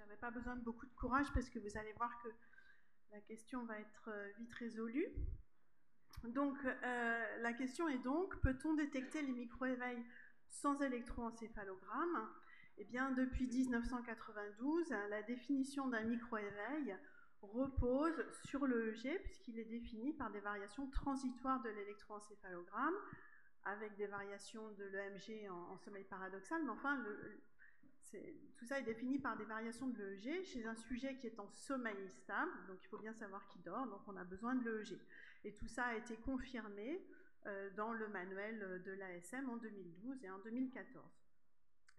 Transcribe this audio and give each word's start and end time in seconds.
n'avais 0.00 0.16
pas 0.16 0.30
besoin 0.30 0.56
de 0.56 0.62
beaucoup 0.62 0.86
de 0.86 0.94
courage 0.94 1.26
parce 1.32 1.48
que 1.48 1.58
vous 1.58 1.76
allez 1.76 1.92
voir 1.94 2.10
que 2.22 2.28
la 3.12 3.20
question 3.20 3.64
va 3.64 3.78
être 3.78 4.08
euh, 4.08 4.28
vite 4.38 4.54
résolue. 4.54 5.08
Donc, 6.24 6.56
euh, 6.64 7.38
la 7.40 7.52
question 7.52 7.88
est 7.88 7.98
donc, 7.98 8.40
peut-on 8.40 8.74
détecter 8.74 9.22
les 9.22 9.32
microéveils 9.32 10.04
sans 10.48 10.80
électroencéphalogramme? 10.80 12.28
Eh 12.78 12.84
bien, 12.84 13.12
depuis 13.12 13.46
1992, 13.46 14.90
la 15.10 15.22
définition 15.22 15.86
d'un 15.88 16.02
microéveil 16.02 16.96
repose 17.42 18.24
sur 18.44 18.66
le 18.66 18.94
EG, 18.94 19.20
puisqu'il 19.22 19.58
est 19.58 19.64
défini 19.64 20.12
par 20.12 20.30
des 20.30 20.40
variations 20.40 20.88
transitoires 20.90 21.62
de 21.62 21.68
l'électroencéphalogramme, 21.68 22.94
avec 23.64 23.96
des 23.96 24.06
variations 24.06 24.70
de 24.72 24.84
l'EMG 24.84 25.50
en, 25.50 25.78
sommeil 25.78 26.04
paradoxal, 26.04 26.62
mais 26.64 26.70
enfin, 26.70 27.02
tout 28.56 28.66
ça 28.66 28.78
est 28.78 28.82
défini 28.82 29.18
par 29.18 29.36
des 29.36 29.44
variations 29.44 29.88
de 29.88 30.02
l'EEG 30.02 30.44
chez 30.44 30.66
un 30.66 30.74
sujet 30.74 31.16
qui 31.16 31.26
est 31.26 31.38
en 31.38 31.48
sommeil 31.48 32.08
stable, 32.08 32.52
donc 32.68 32.78
il 32.82 32.88
faut 32.88 32.98
bien 32.98 33.12
savoir 33.14 33.46
qui 33.48 33.58
dort, 33.60 33.86
donc 33.86 34.00
on 34.06 34.16
a 34.16 34.24
besoin 34.24 34.54
de 34.54 34.70
l'EEG. 34.70 34.98
Et 35.44 35.52
tout 35.52 35.68
ça 35.68 35.86
a 35.86 35.94
été 35.96 36.16
confirmé 36.16 37.04
euh, 37.46 37.70
dans 37.76 37.92
le 37.92 38.08
manuel 38.08 38.82
de 38.84 38.92
l'ASM 38.92 39.50
en 39.50 39.56
2012 39.56 40.24
et 40.24 40.30
en 40.30 40.38
2014. 40.38 41.04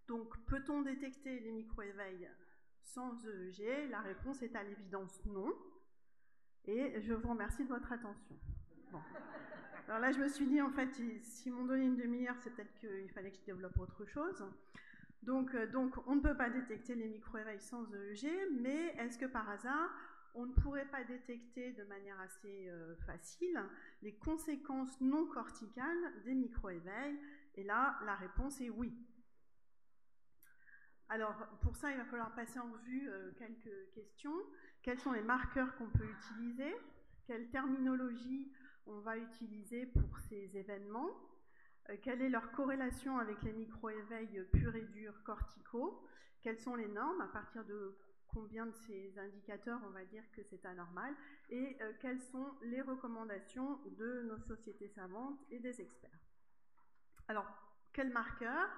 Donc 0.08 0.38
peut-on 0.46 0.82
détecter 0.82 1.40
les 1.40 1.52
microéveils 1.52 2.30
sans 2.82 3.26
EEG 3.26 3.90
La 3.90 4.02
réponse 4.02 4.41
est 4.41 4.55
à 4.55 4.63
l'évidence 4.63 5.24
non. 5.26 5.54
Et 6.66 7.00
je 7.02 7.13
vous 7.13 7.30
remercie 7.30 7.63
de 7.63 7.70
votre 7.70 7.91
attention. 7.91 8.36
Alors 9.88 10.00
là, 10.00 10.12
je 10.12 10.20
me 10.20 10.27
suis 10.27 10.48
dit, 10.48 10.60
en 10.62 10.72
fait, 10.72 10.90
s'ils 11.22 11.54
m'ont 11.54 11.66
donné 11.66 11.86
une 11.86 11.96
demi-heure, 11.96 12.36
c'est 12.41 12.50
peut-être 12.50 12.74
qu'il 12.80 13.12
fallait 13.12 13.30
que 13.30 13.38
je 13.38 13.44
développe 13.44 13.77
autre 13.77 14.04
chose. 14.05 14.44
Euh, 15.28 15.68
donc, 15.68 15.96
on 16.08 16.16
ne 16.16 16.22
peut 16.22 16.36
pas 16.36 16.50
détecter 16.50 16.96
les 16.96 17.08
microéveils 17.08 17.60
sans 17.62 17.86
EEG, 17.94 18.27
mais 18.62 18.96
est-ce 18.98 19.18
que 19.18 19.26
par 19.26 19.49
hasard, 19.49 19.90
on 20.36 20.46
ne 20.46 20.54
pourrait 20.54 20.90
pas 20.90 21.04
détecter 21.04 21.72
de 21.74 21.84
manière 21.86 22.20
assez 22.20 22.68
euh, 22.68 22.96
facile 23.05 23.60
les 24.02 24.16
conséquences 24.16 24.99
non 25.02 25.26
corticales 25.27 26.24
des 26.26 26.34
microéveils? 26.34 27.18
Et 27.55 27.64
là, 27.64 27.98
la 28.05 28.16
réponse 28.16 28.60
est 28.62 28.70
oui. 28.70 28.94
Alors, 31.08 31.36
pour 31.62 31.76
ça, 31.76 31.92
il 31.92 31.98
va 31.98 32.05
falloir 32.05 32.34
passer 32.36 32.60
en 32.60 32.71
revue 32.71 33.10
euh, 33.10 33.32
quelques 33.38 33.92
questions. 33.94 34.36
Quels 34.82 34.99
sont 34.99 35.12
les 35.12 35.21
marqueurs 35.21 35.76
qu'on 35.77 35.90
peut 35.90 36.08
utiliser? 36.10 36.76
Quelle 37.26 37.49
terminologie 37.49 38.52
on 38.88 38.99
va 38.99 39.18
utiliser 39.18 39.86
pour 39.86 40.20
ces 40.30 40.58
événements? 40.58 41.10
Quelle 42.02 42.22
est 42.22 42.30
leur 42.30 42.52
corrélation 42.52 43.18
avec 43.20 43.41
les 43.44 43.54
micro-éveils 43.54 44.44
purs 44.52 44.76
et 44.76 44.86
durs 44.86 45.22
corticaux? 45.24 46.04
Quelles 46.42 46.60
sont 46.60 46.76
les 46.76 46.88
normes? 46.88 47.22
À 47.22 47.27
partir 47.27 47.64
de 47.66 47.96
combien 48.27 48.66
de 48.66 48.76
ces 48.88 49.18
indicateurs 49.18 49.80
on 49.86 49.92
va 49.92 50.04
dire 50.05 50.24
que 50.32 50.44
c'est 50.44 50.66
anormal? 50.66 51.14
Et 51.50 51.77
euh, 51.82 51.94
quelles 52.02 52.22
sont 52.22 52.54
les 52.64 52.82
recommandations 52.82 53.80
de 53.98 54.24
nos 54.24 54.40
sociétés 54.40 54.90
savantes 54.90 55.40
et 55.52 55.60
des 55.60 55.80
experts? 55.80 56.20
Alors, 57.27 57.48
quels 57.94 58.12
marqueurs? 58.12 58.70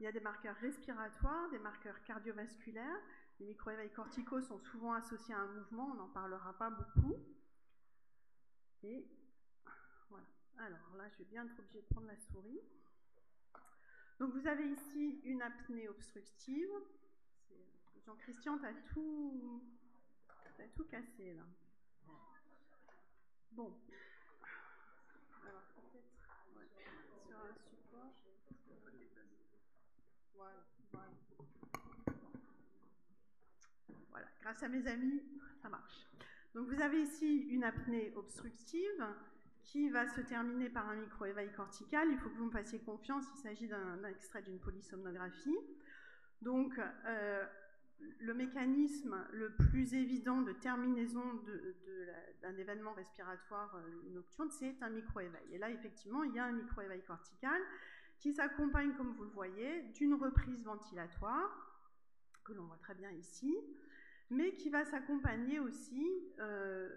Il 0.00 0.04
y 0.04 0.06
a 0.06 0.12
des 0.12 0.20
marqueurs 0.20 0.56
respiratoires, 0.56 1.48
des 1.50 1.58
marqueurs 1.60 2.02
cardiovasculaires. 2.02 3.00
Les 3.38 3.46
micro-éveils 3.46 3.92
corticaux 3.92 4.40
sont 4.40 4.58
souvent 4.58 4.92
associés 4.92 5.34
à 5.34 5.38
un 5.38 5.46
mouvement, 5.46 5.90
on 5.92 5.94
n'en 5.94 6.08
parlera 6.08 6.52
pas 6.58 6.70
beaucoup. 6.70 7.16
Alors 10.58 10.96
là, 10.96 11.08
je 11.08 11.18
vais 11.18 11.24
bien 11.24 11.44
être 11.44 11.58
obligée 11.58 11.82
de 11.82 11.86
prendre 11.86 12.06
la 12.06 12.16
souris. 12.16 12.60
Donc 14.18 14.32
vous 14.32 14.46
avez 14.46 14.66
ici 14.66 15.20
une 15.24 15.42
apnée 15.42 15.88
obstructive. 15.88 16.70
Jean-Christian, 18.06 18.58
tu 18.58 18.66
as 18.66 18.74
tout, 18.92 19.62
as 20.28 20.68
tout 20.74 20.84
cassé 20.84 21.34
là. 21.34 21.42
Bon. 23.52 23.76
Alors 25.42 25.62
peut-être 25.74 26.08
sur 27.26 27.38
un 27.38 27.54
support. 27.54 28.14
Voilà, 30.34 30.66
voilà. 30.92 31.10
Voilà, 34.10 34.26
grâce 34.40 34.62
à 34.62 34.68
mes 34.68 34.86
amis, 34.86 35.22
ça 35.62 35.68
marche. 35.68 36.06
Donc 36.54 36.68
vous 36.68 36.80
avez 36.80 37.02
ici 37.02 37.48
une 37.48 37.64
apnée 37.64 38.12
obstructive 38.14 39.04
qui 39.64 39.88
va 39.88 40.06
se 40.08 40.20
terminer 40.20 40.68
par 40.68 40.88
un 40.88 40.96
micro-éveil 40.96 41.50
cortical. 41.52 42.08
Il 42.10 42.18
faut 42.18 42.28
que 42.28 42.36
vous 42.36 42.46
me 42.46 42.50
fassiez 42.50 42.80
confiance, 42.80 43.24
il 43.34 43.38
s'agit 43.38 43.68
d'un 43.68 44.04
extrait 44.04 44.42
d'une 44.42 44.58
polysomnographie. 44.58 45.56
Donc, 46.42 46.78
euh, 47.06 47.44
le 48.20 48.34
mécanisme 48.34 49.16
le 49.32 49.54
plus 49.54 49.94
évident 49.94 50.42
de 50.42 50.52
terminaison 50.52 51.22
d'un 52.42 52.56
événement 52.56 52.92
respiratoire 52.92 53.76
euh, 53.76 54.12
nocturne, 54.12 54.50
c'est 54.50 54.82
un 54.82 54.90
micro-éveil. 54.90 55.46
Et 55.52 55.58
là, 55.58 55.70
effectivement, 55.70 56.22
il 56.24 56.34
y 56.34 56.38
a 56.38 56.44
un 56.44 56.52
micro-éveil 56.52 57.02
cortical 57.02 57.60
qui 58.18 58.32
s'accompagne, 58.32 58.92
comme 58.94 59.12
vous 59.14 59.24
le 59.24 59.30
voyez, 59.30 59.82
d'une 59.94 60.14
reprise 60.14 60.62
ventilatoire, 60.64 61.82
que 62.44 62.52
l'on 62.52 62.64
voit 62.64 62.78
très 62.78 62.94
bien 62.94 63.10
ici, 63.10 63.56
mais 64.30 64.52
qui 64.52 64.70
va 64.70 64.84
s'accompagner 64.84 65.60
aussi 65.60 66.06
euh, 66.38 66.88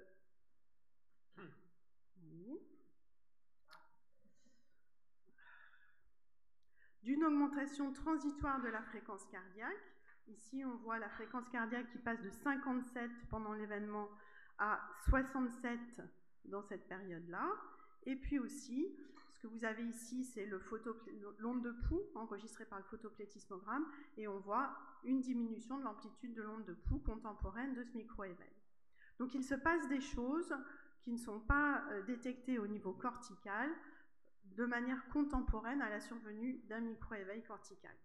d'une 7.04 7.24
augmentation 7.24 7.94
transitoire 7.94 8.62
de 8.62 8.68
la 8.68 8.82
fréquence 8.82 9.26
cardiaque. 9.28 9.94
Ici, 10.28 10.66
on 10.66 10.76
voit 10.76 11.00
la 11.00 11.08
fréquence 11.08 11.48
cardiaque 11.48 11.90
qui 11.90 12.00
passe 12.00 12.22
de 12.22 12.30
57 12.30 13.10
pendant 13.30 13.54
l'événement 13.54 14.10
à 14.58 14.82
67 15.10 15.80
dans 16.46 16.62
cette 16.64 16.88
période-là. 16.90 17.50
Et 18.06 18.18
puis 18.18 18.40
aussi, 18.40 18.94
ce 19.32 19.40
que 19.40 19.48
vous 19.48 19.64
avez 19.64 19.84
ici, 19.84 20.26
c'est 20.26 20.46
l'onde 21.40 21.62
de 21.62 21.72
pouls 21.88 22.04
enregistrée 22.16 22.66
par 22.66 22.80
le 22.80 22.86
photoplétismogramme, 22.86 23.86
et 24.18 24.28
on 24.28 24.40
voit 24.40 24.78
une 25.04 25.22
diminution 25.22 25.78
de 25.78 25.84
l'amplitude 25.84 26.34
de 26.34 26.42
l'onde 26.42 26.66
de 26.66 26.74
pouls 26.74 27.00
contemporaine 27.00 27.74
de 27.74 27.84
ce 27.84 27.96
micro-éveil. 27.96 28.54
Donc 29.20 29.34
il 29.34 29.44
se 29.44 29.56
passe 29.56 29.88
des 29.88 30.02
choses 30.02 30.54
qui 31.00 31.12
ne 31.12 31.18
sont 31.18 31.40
pas 31.40 31.84
euh, 31.92 32.02
détectés 32.04 32.60
au 32.60 32.68
niveau 32.68 32.94
cortical 32.94 33.70
de 34.56 34.66
manière 34.66 35.08
contemporaine 35.10 35.82
à 35.82 35.90
la 35.90 36.00
survenue 36.00 36.60
d'un 36.68 36.80
micro-éveil 36.80 37.44
cortical. 37.44 37.96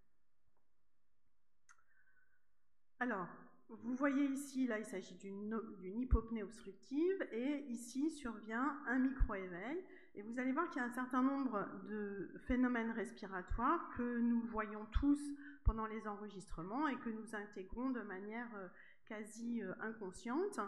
Alors, 3.01 3.29
vous 3.69 3.95
voyez 3.95 4.27
ici, 4.27 4.67
là, 4.67 4.79
il 4.79 4.85
s'agit 4.85 5.15
d'une 5.15 6.01
hypopnée 6.01 6.43
obstructive, 6.43 7.27
et 7.33 7.65
ici 7.69 8.11
survient 8.11 8.79
un 8.87 8.99
micro-éveil. 8.99 9.83
Et 10.15 10.23
vous 10.23 10.39
allez 10.39 10.53
voir 10.53 10.69
qu'il 10.69 10.83
y 10.83 10.85
a 10.85 10.89
un 10.89 10.93
certain 10.93 11.23
nombre 11.23 11.67
de 11.89 12.31
phénomènes 12.47 12.91
respiratoires 12.91 13.89
que 13.97 14.19
nous 14.19 14.43
voyons 14.43 14.85
tous 14.93 15.19
pendant 15.65 15.87
les 15.87 16.07
enregistrements 16.07 16.87
et 16.87 16.97
que 16.97 17.09
nous 17.09 17.35
intégrons 17.35 17.91
de 17.91 18.03
manière 18.03 18.49
euh, 18.57 18.69
quasi 19.07 19.63
euh, 19.63 19.73
inconsciente. 19.81 20.61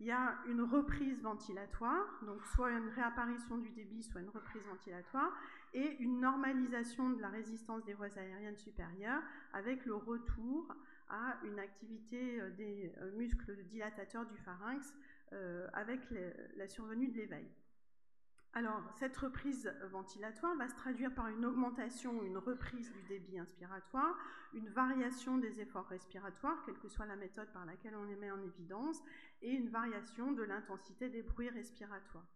Il 0.00 0.06
y 0.06 0.10
a 0.10 0.36
une 0.48 0.62
reprise 0.62 1.22
ventilatoire, 1.22 2.20
donc 2.26 2.44
soit 2.46 2.70
une 2.70 2.88
réapparition 2.88 3.58
du 3.58 3.70
débit, 3.70 4.02
soit 4.02 4.20
une 4.20 4.28
reprise 4.28 4.62
ventilatoire, 4.66 5.32
et 5.72 5.96
une 6.00 6.20
normalisation 6.20 7.10
de 7.10 7.20
la 7.20 7.28
résistance 7.28 7.84
des 7.84 7.94
voies 7.94 8.16
aériennes 8.16 8.56
supérieures 8.56 9.22
avec 9.52 9.86
le 9.86 9.94
retour 9.94 10.74
à 11.08 11.36
une 11.44 11.58
activité 11.58 12.40
euh, 12.40 12.50
des 12.50 12.92
euh, 12.98 13.16
muscles 13.16 13.56
dilatateurs 13.64 14.26
du 14.26 14.36
pharynx 14.38 14.94
avec 15.72 16.00
la 16.56 16.68
survenue 16.68 17.08
de 17.08 17.16
l'éveil. 17.16 17.44
Alors, 18.56 18.80
cette 19.00 19.16
reprise 19.16 19.68
ventilatoire 19.90 20.54
va 20.54 20.68
se 20.68 20.76
traduire 20.76 21.12
par 21.12 21.26
une 21.26 21.44
augmentation 21.44 22.20
ou 22.20 22.24
une 22.24 22.38
reprise 22.38 22.92
du 22.92 23.02
débit 23.08 23.40
inspiratoire, 23.40 24.16
une 24.54 24.68
variation 24.68 25.38
des 25.38 25.60
efforts 25.60 25.88
respiratoires, 25.88 26.62
quelle 26.64 26.78
que 26.78 26.88
soit 26.88 27.06
la 27.06 27.16
méthode 27.16 27.52
par 27.52 27.66
laquelle 27.66 27.96
on 27.96 28.04
les 28.04 28.14
met 28.14 28.30
en 28.30 28.40
évidence, 28.40 29.02
et 29.42 29.50
une 29.50 29.70
variation 29.70 30.30
de 30.30 30.44
l'intensité 30.44 31.08
des 31.08 31.22
bruits 31.22 31.50
respiratoires. 31.50 32.28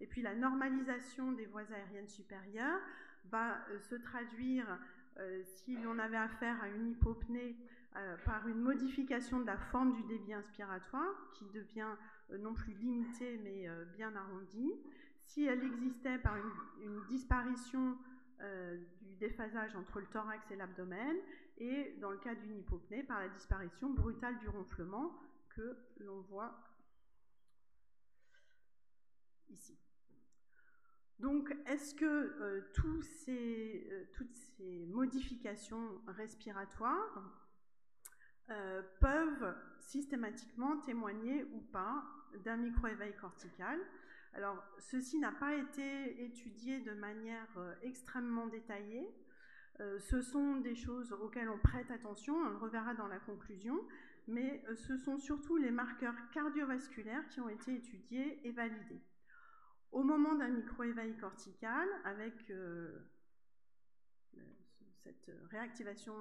Et 0.00 0.06
puis 0.06 0.22
la 0.22 0.36
normalisation 0.36 1.32
des 1.32 1.46
voies 1.46 1.72
aériennes 1.72 2.08
supérieures 2.08 2.80
va 3.24 3.58
euh, 3.70 3.80
se 3.80 3.96
traduire, 3.96 4.78
euh, 5.18 5.42
si 5.42 5.76
l'on 5.78 5.98
avait 5.98 6.16
affaire 6.16 6.62
à 6.62 6.68
une 6.68 6.90
hypopnée, 6.90 7.56
euh, 7.96 8.16
par 8.24 8.46
une 8.46 8.60
modification 8.60 9.40
de 9.40 9.46
la 9.46 9.56
forme 9.56 9.94
du 9.94 10.02
débit 10.04 10.34
inspiratoire, 10.34 11.32
qui 11.32 11.46
devient 11.46 11.96
non 12.38 12.54
plus 12.54 12.74
limitée 12.74 13.40
mais 13.42 13.68
bien 13.96 14.14
arrondie, 14.14 14.72
si 15.26 15.44
elle 15.44 15.62
existait 15.64 16.18
par 16.18 16.36
une, 16.36 17.02
disparition 17.08 17.98
euh, 18.40 18.76
du 19.02 19.14
déphasage 19.16 19.74
entre 19.76 20.00
le 20.00 20.06
thorax 20.06 20.50
et 20.50 20.56
l'abdomen, 20.56 21.16
et 21.58 21.96
dans 22.00 22.10
le 22.10 22.18
cas 22.18 22.34
d'une 22.34 22.58
hypopnée, 22.58 23.02
par 23.02 23.20
la 23.20 23.28
disparition 23.28 23.90
brutale 23.90 24.38
du 24.38 24.48
ronflement 24.48 25.16
que 25.50 25.76
l'on 26.00 26.20
voit 26.22 26.58
ici. 29.48 29.78
Donc, 31.18 31.54
est-ce 31.66 31.94
que 31.94 32.04
euh, 32.04 32.60
euh, 33.28 34.04
toutes 34.12 34.34
ces 34.34 34.86
modifications 34.90 36.02
respiratoires 36.08 37.42
peuvent 39.00 39.56
systématiquement 39.80 40.76
témoigner 40.82 41.42
ou 41.52 41.60
pas 41.72 42.04
d'un 42.44 42.56
microéveil 42.56 43.14
cortical. 43.16 43.78
Alors, 44.36 44.62
ceci 44.78 45.18
n'a 45.18 45.32
pas 45.32 45.54
été 45.54 46.22
étudié 46.22 46.80
de 46.80 46.92
manière 46.92 47.48
euh, 47.56 47.72
extrêmement 47.80 48.46
détaillée. 48.46 49.08
Euh, 49.80 49.98
ce 49.98 50.20
sont 50.20 50.56
des 50.56 50.74
choses 50.74 51.10
auxquelles 51.14 51.48
on 51.48 51.58
prête 51.58 51.90
attention, 51.90 52.36
on 52.36 52.50
le 52.50 52.58
reverra 52.58 52.92
dans 52.92 53.06
la 53.06 53.18
conclusion, 53.18 53.80
mais 54.28 54.62
ce 54.74 54.98
sont 54.98 55.16
surtout 55.16 55.56
les 55.56 55.70
marqueurs 55.70 56.14
cardiovasculaires 56.32 57.26
qui 57.28 57.40
ont 57.40 57.48
été 57.48 57.76
étudiés 57.76 58.46
et 58.46 58.52
validés. 58.52 59.00
Au 59.90 60.02
moment 60.02 60.34
d'un 60.34 60.48
microéveil 60.50 61.16
cortical, 61.16 61.88
avec 62.04 62.34
cette 65.02 65.30
réactivation 65.50 66.14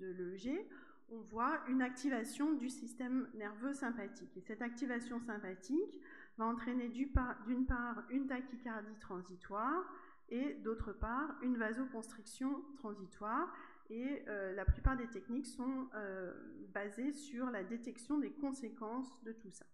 de, 0.00 0.06
l'EEG, 0.06 0.66
on 1.10 1.20
voit 1.20 1.60
une 1.68 1.82
activation 1.82 2.54
du 2.54 2.68
système 2.68 3.28
nerveux 3.34 3.74
sympathique. 3.74 4.36
Et 4.36 4.40
cette 4.40 4.62
activation 4.62 5.20
sympathique 5.20 6.00
va 6.38 6.46
entraîner 6.46 6.88
d'une 6.88 7.66
part 7.66 8.02
une 8.10 8.26
tachycardie 8.26 8.98
transitoire 9.00 9.84
et 10.28 10.54
d'autre 10.54 10.92
part 10.92 11.36
une 11.42 11.56
vasoconstriction 11.56 12.62
transitoire. 12.78 13.52
Et 13.88 14.24
euh, 14.28 14.52
la 14.54 14.64
plupart 14.64 14.96
des 14.96 15.06
techniques 15.06 15.46
sont 15.46 15.88
euh, 15.94 16.34
basées 16.74 17.12
sur 17.12 17.50
la 17.50 17.62
détection 17.62 18.18
des 18.18 18.32
conséquences 18.32 19.22
de 19.22 19.32
tout 19.32 19.50
ça. 19.50 19.64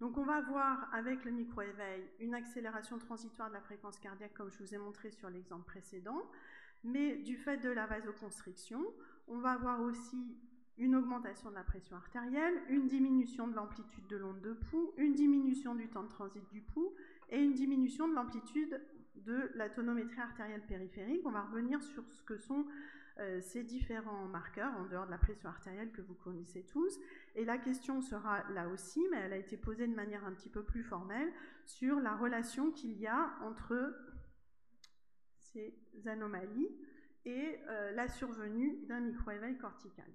Donc 0.00 0.18
on 0.18 0.24
va 0.24 0.42
voir 0.42 0.92
avec 0.92 1.24
le 1.24 1.30
microéveil 1.30 2.04
une 2.20 2.34
accélération 2.34 2.98
transitoire 2.98 3.48
de 3.48 3.54
la 3.54 3.62
fréquence 3.62 3.98
cardiaque 3.98 4.34
comme 4.34 4.50
je 4.50 4.58
vous 4.58 4.74
ai 4.74 4.78
montré 4.78 5.10
sur 5.10 5.30
l'exemple 5.30 5.64
précédent, 5.64 6.22
mais 6.84 7.16
du 7.16 7.36
fait 7.36 7.56
de 7.58 7.70
la 7.70 7.86
vasoconstriction, 7.86 8.84
on 9.26 9.38
va 9.38 9.52
avoir 9.52 9.80
aussi 9.80 10.36
une 10.78 10.94
augmentation 10.94 11.50
de 11.50 11.54
la 11.54 11.62
pression 11.62 11.96
artérielle, 11.96 12.54
une 12.68 12.86
diminution 12.86 13.48
de 13.48 13.54
l'amplitude 13.54 14.06
de 14.08 14.16
l'onde 14.16 14.40
de 14.40 14.52
pouls, 14.52 14.92
une 14.98 15.14
diminution 15.14 15.74
du 15.74 15.88
temps 15.88 16.02
de 16.02 16.08
transit 16.08 16.46
du 16.50 16.60
pouls 16.60 16.94
et 17.30 17.42
une 17.42 17.54
diminution 17.54 18.08
de 18.08 18.14
l'amplitude 18.14 18.80
de 19.14 19.50
la 19.54 19.70
tonométrie 19.70 20.20
artérielle 20.20 20.64
périphérique. 20.66 21.22
On 21.24 21.30
va 21.30 21.42
revenir 21.42 21.82
sur 21.82 22.04
ce 22.12 22.22
que 22.22 22.36
sont 22.36 22.66
euh, 23.18 23.40
ces 23.40 23.64
différents 23.64 24.26
marqueurs 24.26 24.74
en 24.76 24.84
dehors 24.84 25.06
de 25.06 25.10
la 25.10 25.16
pression 25.16 25.48
artérielle 25.48 25.90
que 25.90 26.02
vous 26.02 26.14
connaissez 26.14 26.64
tous. 26.64 26.98
Et 27.34 27.46
la 27.46 27.56
question 27.56 28.02
sera 28.02 28.42
là 28.50 28.68
aussi, 28.68 29.02
mais 29.10 29.16
elle 29.18 29.32
a 29.32 29.38
été 29.38 29.56
posée 29.56 29.86
de 29.86 29.94
manière 29.94 30.26
un 30.26 30.32
petit 30.32 30.50
peu 30.50 30.62
plus 30.62 30.82
formelle, 30.82 31.32
sur 31.64 31.98
la 31.98 32.14
relation 32.14 32.70
qu'il 32.70 32.92
y 32.98 33.06
a 33.06 33.34
entre 33.40 33.96
ces 35.40 35.74
anomalies 36.04 36.68
et 37.24 37.58
euh, 37.68 37.92
la 37.92 38.06
survenue 38.08 38.84
d'un 38.86 39.00
microéveil 39.00 39.56
cortical. 39.56 40.06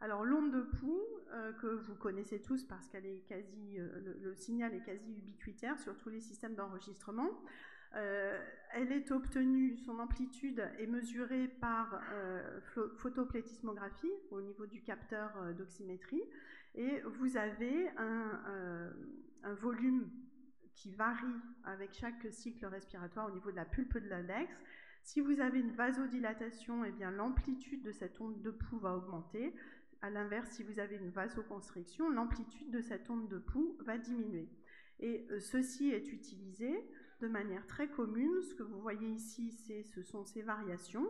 Alors 0.00 0.24
l'onde 0.24 0.52
de 0.52 0.60
pouls, 0.62 1.02
euh, 1.32 1.52
que 1.54 1.66
vous 1.66 1.94
connaissez 1.96 2.40
tous 2.40 2.62
parce 2.64 2.88
qu'elle 2.88 3.06
est 3.06 3.24
quasi, 3.26 3.78
euh, 3.78 4.14
le, 4.22 4.34
signal 4.34 4.74
est 4.74 4.84
quasi 4.84 5.12
ubiquitaire 5.12 5.78
sur 5.78 5.96
tous 5.98 6.08
les 6.08 6.20
systèmes 6.20 6.54
d'enregistrement. 6.54 7.30
elle 7.92 8.92
est 8.92 9.10
obtenue, 9.10 9.76
son 9.78 9.98
amplitude 9.98 10.62
est 10.78 10.86
mesurée 10.86 11.48
par 11.48 12.00
photoplétismographie 12.98 14.12
au 14.30 14.42
niveau 14.42 14.66
du 14.66 14.82
capteur 14.82 15.54
d'oxymétrie 15.54 16.22
et 16.74 17.00
vous 17.00 17.38
avez 17.38 17.88
un, 17.96 18.92
volume 19.54 20.10
qui 20.74 20.92
varie 20.92 21.40
avec 21.64 21.94
chaque 21.94 22.30
cycle 22.30 22.66
respiratoire 22.66 23.28
au 23.28 23.30
niveau 23.30 23.50
de 23.50 23.56
la 23.56 23.64
pulpe 23.64 23.96
de 23.96 24.08
l'index 24.08 24.52
si 25.02 25.20
vous 25.20 25.40
avez 25.40 25.60
une 25.60 25.72
vasodilatation, 25.72 26.84
eh 26.84 26.92
l'amplitude 27.16 27.82
de 27.82 27.92
cette 27.92 28.20
onde 28.20 28.42
de 28.42 28.50
pouls 28.50 28.78
va 28.78 28.94
augmenter. 28.94 29.54
À 30.00 30.10
l'inverse, 30.10 30.50
si 30.50 30.62
vous 30.62 30.78
avez 30.78 30.96
une 30.96 31.10
vasoconstriction, 31.10 32.08
l'amplitude 32.08 32.70
de 32.70 32.80
cette 32.80 33.10
onde 33.10 33.28
de 33.28 33.38
pouls 33.38 33.76
va 33.80 33.98
diminuer. 33.98 34.48
Et 35.00 35.26
euh, 35.30 35.40
ceci 35.40 35.90
est 35.90 36.12
utilisé 36.12 36.72
de 37.20 37.28
manière 37.28 37.66
très 37.66 37.88
commune. 37.88 38.42
Ce 38.42 38.54
que 38.54 38.62
vous 38.62 38.80
voyez 38.80 39.08
ici, 39.08 39.50
ce 39.52 40.02
sont 40.02 40.24
ces 40.24 40.42
variations. 40.42 41.06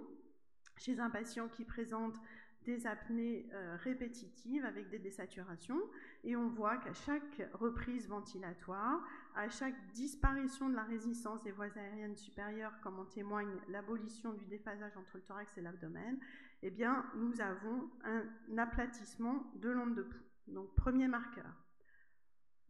Chez 0.77 1.01
un 1.01 1.11
patient 1.11 1.49
qui 1.49 1.65
présente 1.65 2.17
des 2.65 2.87
apnées 2.87 3.49
euh, 3.53 3.77
répétitives 3.83 4.65
avec 4.65 4.91
des 4.91 4.99
désaturations 4.99 5.81
et 6.25 6.37
on 6.37 6.49
voit 6.49 6.77
qu'à 6.77 6.93
chaque 6.93 7.49
reprise 7.55 8.09
ventilatoire, 8.09 9.01
à 9.35 9.49
chaque 9.49 9.75
disparition 9.93 10.69
de 10.69 10.75
la 10.75 10.83
résistance 10.83 11.43
des 11.43 11.53
voies 11.53 11.77
aériennes 11.77 12.17
supérieures, 12.17 12.79
comme 12.83 12.99
en 12.99 13.07
témoigne 13.07 13.55
l'abolition 13.69 14.35
du 14.35 14.45
déphasage 14.47 14.97
entre 14.97 15.17
le 15.17 15.23
thorax 15.23 15.57
et 15.57 15.63
l'abdomen, 15.63 16.19
eh 16.63 16.71
bien, 16.71 17.07
nous 17.15 17.41
avons 17.41 17.91
un 18.05 18.59
aplatissement 18.59 19.51
de 19.57 19.71
l'onde 19.71 19.95
de 19.95 20.03
pouls. 20.03 20.25
Donc, 20.49 20.75
premier 20.75 21.09
marqueur. 21.09 21.53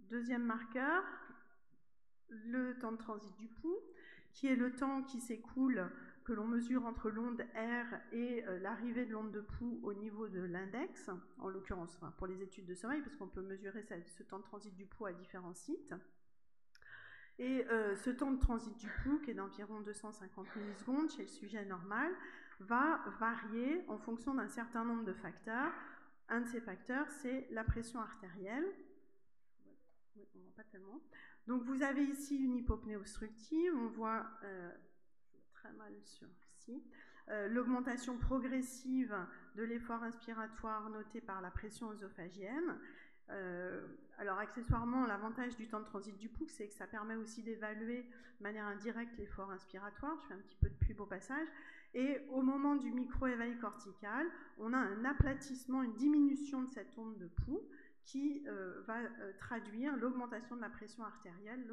Deuxième 0.00 0.44
marqueur, 0.44 1.02
le 2.28 2.78
temps 2.78 2.92
de 2.92 2.96
transit 2.98 3.34
du 3.36 3.48
pouls, 3.48 3.80
qui 4.32 4.46
est 4.46 4.56
le 4.56 4.72
temps 4.72 5.02
qui 5.02 5.20
s'écoule 5.20 5.90
que 6.24 6.34
l'on 6.34 6.46
mesure 6.46 6.84
entre 6.84 7.08
l'onde 7.08 7.40
R 7.54 7.94
et 8.12 8.44
euh, 8.46 8.58
l'arrivée 8.58 9.06
de 9.06 9.12
l'onde 9.12 9.32
de 9.32 9.40
pouls 9.40 9.80
au 9.82 9.94
niveau 9.94 10.28
de 10.28 10.40
l'index, 10.40 11.10
en 11.38 11.48
l'occurrence 11.48 11.98
pour 12.18 12.26
les 12.26 12.42
études 12.42 12.66
de 12.66 12.74
sommeil, 12.74 13.00
parce 13.00 13.16
qu'on 13.16 13.28
peut 13.28 13.40
mesurer 13.40 13.82
ce 14.06 14.22
temps 14.22 14.38
de 14.38 14.44
transit 14.44 14.74
du 14.74 14.84
pouls 14.84 15.06
à 15.06 15.12
différents 15.12 15.54
sites. 15.54 15.94
Et 17.38 17.64
euh, 17.70 17.96
ce 17.96 18.10
temps 18.10 18.32
de 18.32 18.38
transit 18.38 18.76
du 18.76 18.88
pouls, 19.02 19.20
qui 19.20 19.30
est 19.30 19.34
d'environ 19.34 19.80
250 19.80 20.56
millisecondes 20.56 21.10
chez 21.10 21.22
le 21.22 21.28
sujet 21.28 21.64
normal, 21.64 22.12
va 22.60 23.00
varier 23.18 23.84
en 23.88 23.98
fonction 23.98 24.34
d'un 24.34 24.48
certain 24.48 24.84
nombre 24.84 25.04
de 25.04 25.12
facteurs. 25.12 25.72
Un 26.28 26.40
de 26.42 26.46
ces 26.46 26.60
facteurs, 26.60 27.10
c'est 27.10 27.46
la 27.50 27.64
pression 27.64 28.00
artérielle. 28.00 28.66
Donc 31.46 31.62
vous 31.62 31.82
avez 31.82 32.02
ici 32.02 32.36
une 32.36 32.56
hypopnée 32.56 32.96
obstructive, 32.96 33.72
on 33.74 33.88
voit 33.88 34.26
euh, 34.44 34.70
très 35.54 35.72
mal 35.72 35.94
sur 36.02 36.28
ici. 36.58 36.82
Euh, 37.30 37.48
l'augmentation 37.48 38.18
progressive 38.18 39.16
de 39.54 39.62
l'effort 39.62 40.02
inspiratoire 40.02 40.90
notée 40.90 41.20
par 41.20 41.40
la 41.40 41.50
pression 41.50 41.90
œsophagienne. 41.90 42.78
Euh, 43.30 43.86
alors 44.18 44.38
accessoirement, 44.38 45.06
l'avantage 45.06 45.56
du 45.56 45.68
temps 45.68 45.80
de 45.80 45.84
transit 45.84 46.16
du 46.16 46.28
pouls, 46.28 46.48
c'est 46.48 46.68
que 46.68 46.74
ça 46.74 46.86
permet 46.86 47.14
aussi 47.14 47.42
d'évaluer 47.42 48.02
de 48.02 48.42
manière 48.42 48.66
indirecte 48.66 49.16
l'effort 49.16 49.50
inspiratoire. 49.50 50.18
Je 50.22 50.26
fais 50.28 50.34
un 50.34 50.38
petit 50.38 50.56
peu 50.56 50.68
de 50.68 50.74
pub 50.74 51.00
au 51.00 51.06
passage. 51.06 51.48
Et 51.94 52.18
au 52.30 52.42
moment 52.42 52.76
du 52.76 52.90
micro-éveil 52.90 53.56
cortical, 53.58 54.26
on 54.58 54.72
a 54.72 54.78
un 54.78 55.04
aplatissement, 55.04 55.82
une 55.82 55.94
diminution 55.94 56.62
de 56.62 56.68
cette 56.68 56.96
onde 56.98 57.18
de 57.18 57.26
pouls 57.26 57.62
qui 58.04 58.44
euh, 58.46 58.82
va 58.86 58.98
traduire 59.38 59.96
l'augmentation 59.96 60.56
de 60.56 60.60
la 60.60 60.70
pression 60.70 61.04
artérielle, 61.04 61.66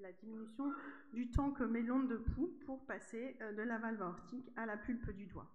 la 0.00 0.12
diminution 0.12 0.72
du 1.12 1.30
temps 1.30 1.50
que 1.50 1.64
met 1.64 1.82
l'onde 1.82 2.08
de 2.08 2.16
pouls 2.16 2.52
pour 2.64 2.84
passer 2.86 3.36
euh, 3.40 3.52
de 3.52 3.62
la 3.62 3.78
valve 3.78 4.02
aortique 4.02 4.50
à 4.56 4.66
la 4.66 4.76
pulpe 4.76 5.10
du 5.12 5.26
doigt. 5.26 5.50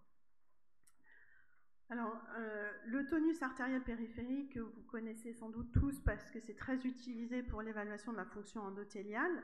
Alors, 1.90 2.18
euh, 2.38 2.72
le 2.86 3.06
tonus 3.06 3.42
artériel 3.42 3.84
périphérique, 3.84 4.54
que 4.54 4.62
vous 4.62 4.84
connaissez 4.84 5.34
sans 5.34 5.50
doute 5.50 5.74
tous 5.74 6.00
parce 6.00 6.32
que 6.32 6.40
c'est 6.40 6.56
très 6.56 6.78
utilisé 6.86 7.44
pour 7.44 7.62
l'évaluation 7.62 8.14
de 8.14 8.18
la 8.18 8.26
fonction 8.26 8.62
endothéliale 8.62 9.44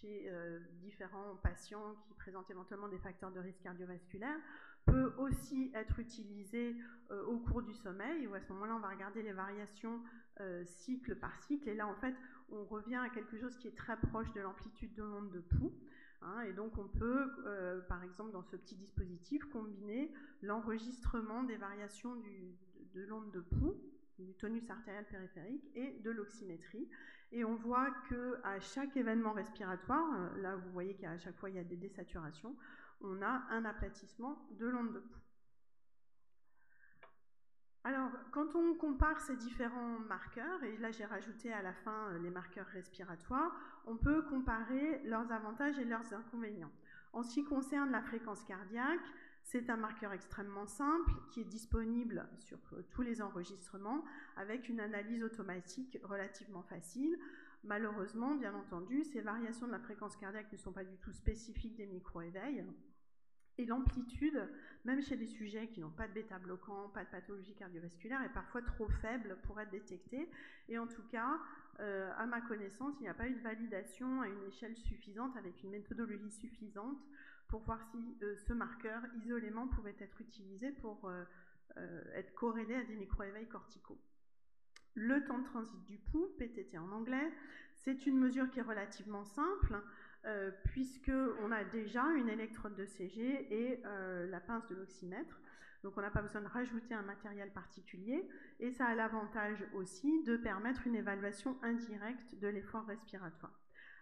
chez 0.00 0.30
euh, 0.30 0.58
différents 0.80 1.36
patients 1.42 1.96
qui 2.06 2.14
présentent 2.14 2.50
éventuellement 2.50 2.88
des 2.88 2.98
facteurs 2.98 3.32
de 3.32 3.40
risque 3.40 3.62
cardiovasculaire, 3.62 4.38
peut 4.86 5.12
aussi 5.18 5.70
être 5.74 5.98
utilisé 5.98 6.74
au 7.28 7.36
cours 7.38 7.60
du 7.60 7.74
sommeil, 7.74 8.26
où 8.26 8.34
à 8.34 8.40
ce 8.40 8.50
moment-là, 8.54 8.76
on 8.76 8.80
va 8.80 8.88
regarder 8.88 9.22
les 9.22 9.32
variations 9.32 10.00
cycle 10.64 11.16
par 11.16 11.38
cycle. 11.42 11.68
Et 11.68 11.74
là, 11.74 11.86
en 11.86 11.94
fait, 11.96 12.14
on 12.50 12.64
revient 12.64 12.96
à 12.96 13.10
quelque 13.10 13.38
chose 13.38 13.56
qui 13.58 13.68
est 13.68 13.76
très 13.76 13.98
proche 13.98 14.32
de 14.32 14.40
l'amplitude 14.40 14.94
de 14.94 15.02
l'onde 15.02 15.30
de 15.30 15.40
pouls. 15.40 15.74
Hein, 16.22 16.42
et 16.42 16.52
donc 16.52 16.76
on 16.76 16.86
peut, 16.86 17.30
euh, 17.46 17.80
par 17.82 18.02
exemple, 18.04 18.32
dans 18.32 18.42
ce 18.42 18.56
petit 18.56 18.76
dispositif, 18.76 19.44
combiner 19.50 20.12
l'enregistrement 20.42 21.42
des 21.44 21.56
variations 21.56 22.14
de, 22.94 23.02
l'onde 23.02 23.30
de 23.30 23.40
pouls, 23.40 23.80
du 24.18 24.34
tonus 24.34 24.68
artériel 24.68 25.06
périphérique 25.06 25.64
et 25.74 25.98
de 26.00 26.10
l'oxymétrie. 26.10 26.88
Et 27.32 27.44
on 27.44 27.54
voit 27.54 27.90
qu'à 28.08 28.58
chaque 28.60 28.96
événement 28.96 29.32
respiratoire, 29.32 30.04
euh, 30.14 30.42
là 30.42 30.56
vous 30.56 30.70
voyez 30.72 30.94
qu'à 30.94 31.16
chaque 31.18 31.36
fois 31.36 31.50
il 31.50 31.56
y 31.56 31.60
a 31.60 31.64
des 31.64 31.76
désaturations, 31.76 32.56
on 33.00 33.22
a 33.22 33.42
un 33.50 33.64
aplatissement 33.64 34.46
de 34.58 34.66
l'onde 34.66 34.92
de 34.92 34.98
pouls. 34.98 35.20
Alors, 37.82 38.10
quand 38.30 38.54
on 38.56 38.74
compare 38.74 39.20
ces 39.20 39.36
différents 39.36 39.98
marqueurs, 40.00 40.62
et 40.64 40.76
là 40.78 40.90
j'ai 40.90 41.06
rajouté 41.06 41.50
à 41.52 41.62
la 41.62 41.72
fin 41.72 42.08
euh, 42.08 42.18
les 42.18 42.30
marqueurs 42.30 42.66
respiratoires, 42.66 43.56
on 43.86 43.96
peut 43.96 44.22
comparer 44.22 45.00
leurs 45.04 45.32
avantages 45.32 45.78
et 45.78 45.84
leurs 45.84 46.12
inconvénients. 46.12 46.72
En 47.12 47.22
ce 47.22 47.34
qui 47.34 47.44
concerne 47.44 47.90
la 47.90 48.02
fréquence 48.02 48.44
cardiaque, 48.44 49.00
c'est 49.50 49.68
un 49.68 49.76
marqueur 49.76 50.12
extrêmement 50.12 50.66
simple 50.66 51.10
qui 51.32 51.40
est 51.40 51.44
disponible 51.44 52.24
sur 52.38 52.58
euh, 52.72 52.82
tous 52.90 53.02
les 53.02 53.20
enregistrements 53.20 54.04
avec 54.36 54.68
une 54.68 54.78
analyse 54.78 55.24
automatique 55.24 55.98
relativement 56.04 56.62
facile. 56.62 57.18
Malheureusement, 57.64 58.36
bien 58.36 58.54
entendu, 58.54 59.02
ces 59.02 59.20
variations 59.20 59.66
de 59.66 59.72
la 59.72 59.80
fréquence 59.80 60.16
cardiaque 60.16 60.52
ne 60.52 60.56
sont 60.56 60.70
pas 60.70 60.84
du 60.84 60.96
tout 60.98 61.12
spécifiques 61.12 61.74
des 61.74 61.86
micro-éveils 61.86 62.64
Et 63.58 63.66
l'amplitude, 63.66 64.40
même 64.84 65.02
chez 65.02 65.16
des 65.16 65.26
sujets 65.26 65.66
qui 65.66 65.80
n'ont 65.80 65.90
pas 65.90 66.06
de 66.06 66.12
bêta-bloquant, 66.12 66.90
pas 66.90 67.02
de 67.02 67.10
pathologie 67.10 67.56
cardiovasculaire, 67.56 68.22
est 68.22 68.32
parfois 68.32 68.62
trop 68.62 68.88
faible 69.02 69.36
pour 69.42 69.60
être 69.60 69.72
détectée. 69.72 70.30
Et 70.68 70.78
en 70.78 70.86
tout 70.86 71.02
cas, 71.10 71.40
euh, 71.80 72.12
à 72.16 72.24
ma 72.24 72.40
connaissance, 72.40 72.94
il 73.00 73.02
n'y 73.02 73.08
a 73.08 73.14
pas 73.14 73.26
eu 73.26 73.34
de 73.34 73.40
validation 73.40 74.22
à 74.22 74.28
une 74.28 74.44
échelle 74.44 74.76
suffisante, 74.76 75.36
avec 75.36 75.60
une 75.64 75.70
méthodologie 75.70 76.30
suffisante, 76.30 77.02
pour 77.50 77.60
voir 77.62 77.82
si 77.90 78.16
euh, 78.22 78.36
ce 78.36 78.52
marqueur 78.52 79.02
isolément 79.16 79.68
pouvait 79.68 79.96
être 80.00 80.20
utilisé 80.20 80.72
pour 80.72 81.08
euh, 81.08 81.24
être 82.14 82.34
corrélé 82.34 82.74
à 82.74 82.84
des 82.84 82.96
micro-éveils 82.96 83.48
corticaux. 83.48 84.00
Le 84.94 85.22
temps 85.24 85.38
de 85.38 85.44
transit 85.44 85.84
du 85.84 85.98
pouls, 85.98 86.28
PTT 86.38 86.76
en 86.78 86.90
anglais, 86.90 87.32
c'est 87.74 88.06
une 88.06 88.18
mesure 88.18 88.50
qui 88.50 88.58
est 88.58 88.62
relativement 88.62 89.24
simple, 89.24 89.80
euh, 90.26 90.50
puisqu'on 90.64 91.50
a 91.50 91.64
déjà 91.64 92.04
une 92.16 92.28
électrode 92.28 92.74
de 92.74 92.84
CG 92.84 93.46
et 93.50 93.82
euh, 93.86 94.26
la 94.28 94.40
pince 94.40 94.66
de 94.68 94.74
l'oxymètre. 94.74 95.40
Donc 95.82 95.96
on 95.96 96.02
n'a 96.02 96.10
pas 96.10 96.20
besoin 96.20 96.42
de 96.42 96.46
rajouter 96.46 96.92
un 96.92 97.02
matériel 97.02 97.50
particulier. 97.52 98.28
Et 98.58 98.72
ça 98.72 98.86
a 98.86 98.94
l'avantage 98.94 99.64
aussi 99.74 100.22
de 100.24 100.36
permettre 100.36 100.86
une 100.86 100.96
évaluation 100.96 101.56
indirecte 101.62 102.34
de 102.38 102.48
l'effort 102.48 102.84
respiratoire. 102.84 103.58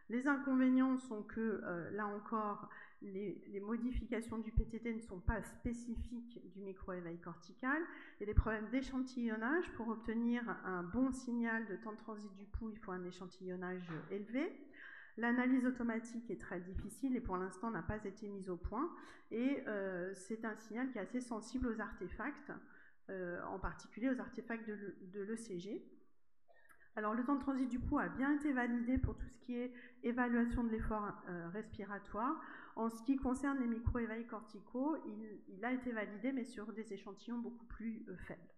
Les 0.09 0.27
inconvénients 0.27 0.97
sont 0.97 1.23
que, 1.23 1.61
euh, 1.63 1.91
là 1.91 2.07
encore, 2.07 2.69
les, 3.03 3.61
modifications 3.61 4.39
du 4.39 4.51
PTT 4.51 4.95
ne 4.95 5.01
sont 5.01 5.21
pas 5.21 5.43
spécifiques 5.43 6.41
du 6.53 6.61
micro-éveil 6.61 7.19
cortical. 7.19 7.81
Il 8.17 8.21
y 8.21 8.23
a 8.25 8.27
des 8.27 8.39
problèmes 8.39 8.69
d'échantillonnage. 8.71 9.71
Pour 9.77 9.89
obtenir 9.89 10.43
un 10.65 10.83
bon 10.83 11.13
signal 11.13 11.67
de 11.67 11.77
temps 11.77 11.93
de 11.93 11.99
transit 11.99 12.33
du 12.35 12.45
pouls, 12.47 12.71
il 12.71 12.79
faut 12.79 12.93
un 12.93 13.05
échantillonnage 13.05 13.89
élevé. 14.11 14.53
L'analyse 15.17 15.67
automatique 15.67 16.31
est 16.31 16.41
très 16.41 16.61
difficile 16.61 17.17
et 17.17 17.21
pour 17.21 17.37
l'instant 17.37 17.71
n'a 17.71 17.83
pas 17.83 18.05
été 18.05 18.29
mise 18.29 18.49
au 18.49 18.57
point. 18.57 18.89
Et 19.31 19.63
euh, 19.67 20.13
c'est 20.15 20.45
un 20.45 20.57
signal 20.57 20.91
qui 20.91 20.99
est 20.99 21.03
assez 21.03 21.21
sensible 21.21 21.69
aux 21.69 21.81
artefacts, 21.81 22.53
euh, 23.11 23.43
en 23.45 23.59
particulier 23.59 24.11
aux 24.11 24.21
artefacts 24.21 24.69
de 24.69 25.21
l'ECG. 25.21 25.85
Alors 26.99 27.15
le 27.15 27.23
temps 27.23 27.37
de 27.37 27.41
transit 27.41 27.69
du 27.69 27.79
pouls 27.79 28.01
a 28.01 28.09
bien 28.09 28.35
été 28.35 28.53
validé 28.53 28.99
pour 28.99 29.17
tout 29.17 29.29
ce 29.29 29.39
qui 29.39 29.55
est 29.55 29.73
évaluation 30.03 30.65
de 30.65 30.71
l'effort 30.71 31.13
euh, 31.29 31.49
respiratoire. 31.51 32.41
En 32.75 32.91
ce 32.91 33.01
qui 33.05 33.17
concerne 33.17 33.61
les 33.61 33.69
micro-éveils 33.69 34.27
corticaux, 34.27 34.97
il, 35.47 35.65
a 35.65 35.71
été 35.71 35.93
validé 35.93 36.33
mais 36.33 36.43
sur 36.43 36.73
des 36.73 36.93
échantillons 36.93 37.39
beaucoup 37.39 37.67
plus 37.67 38.05
faibles. 38.27 38.51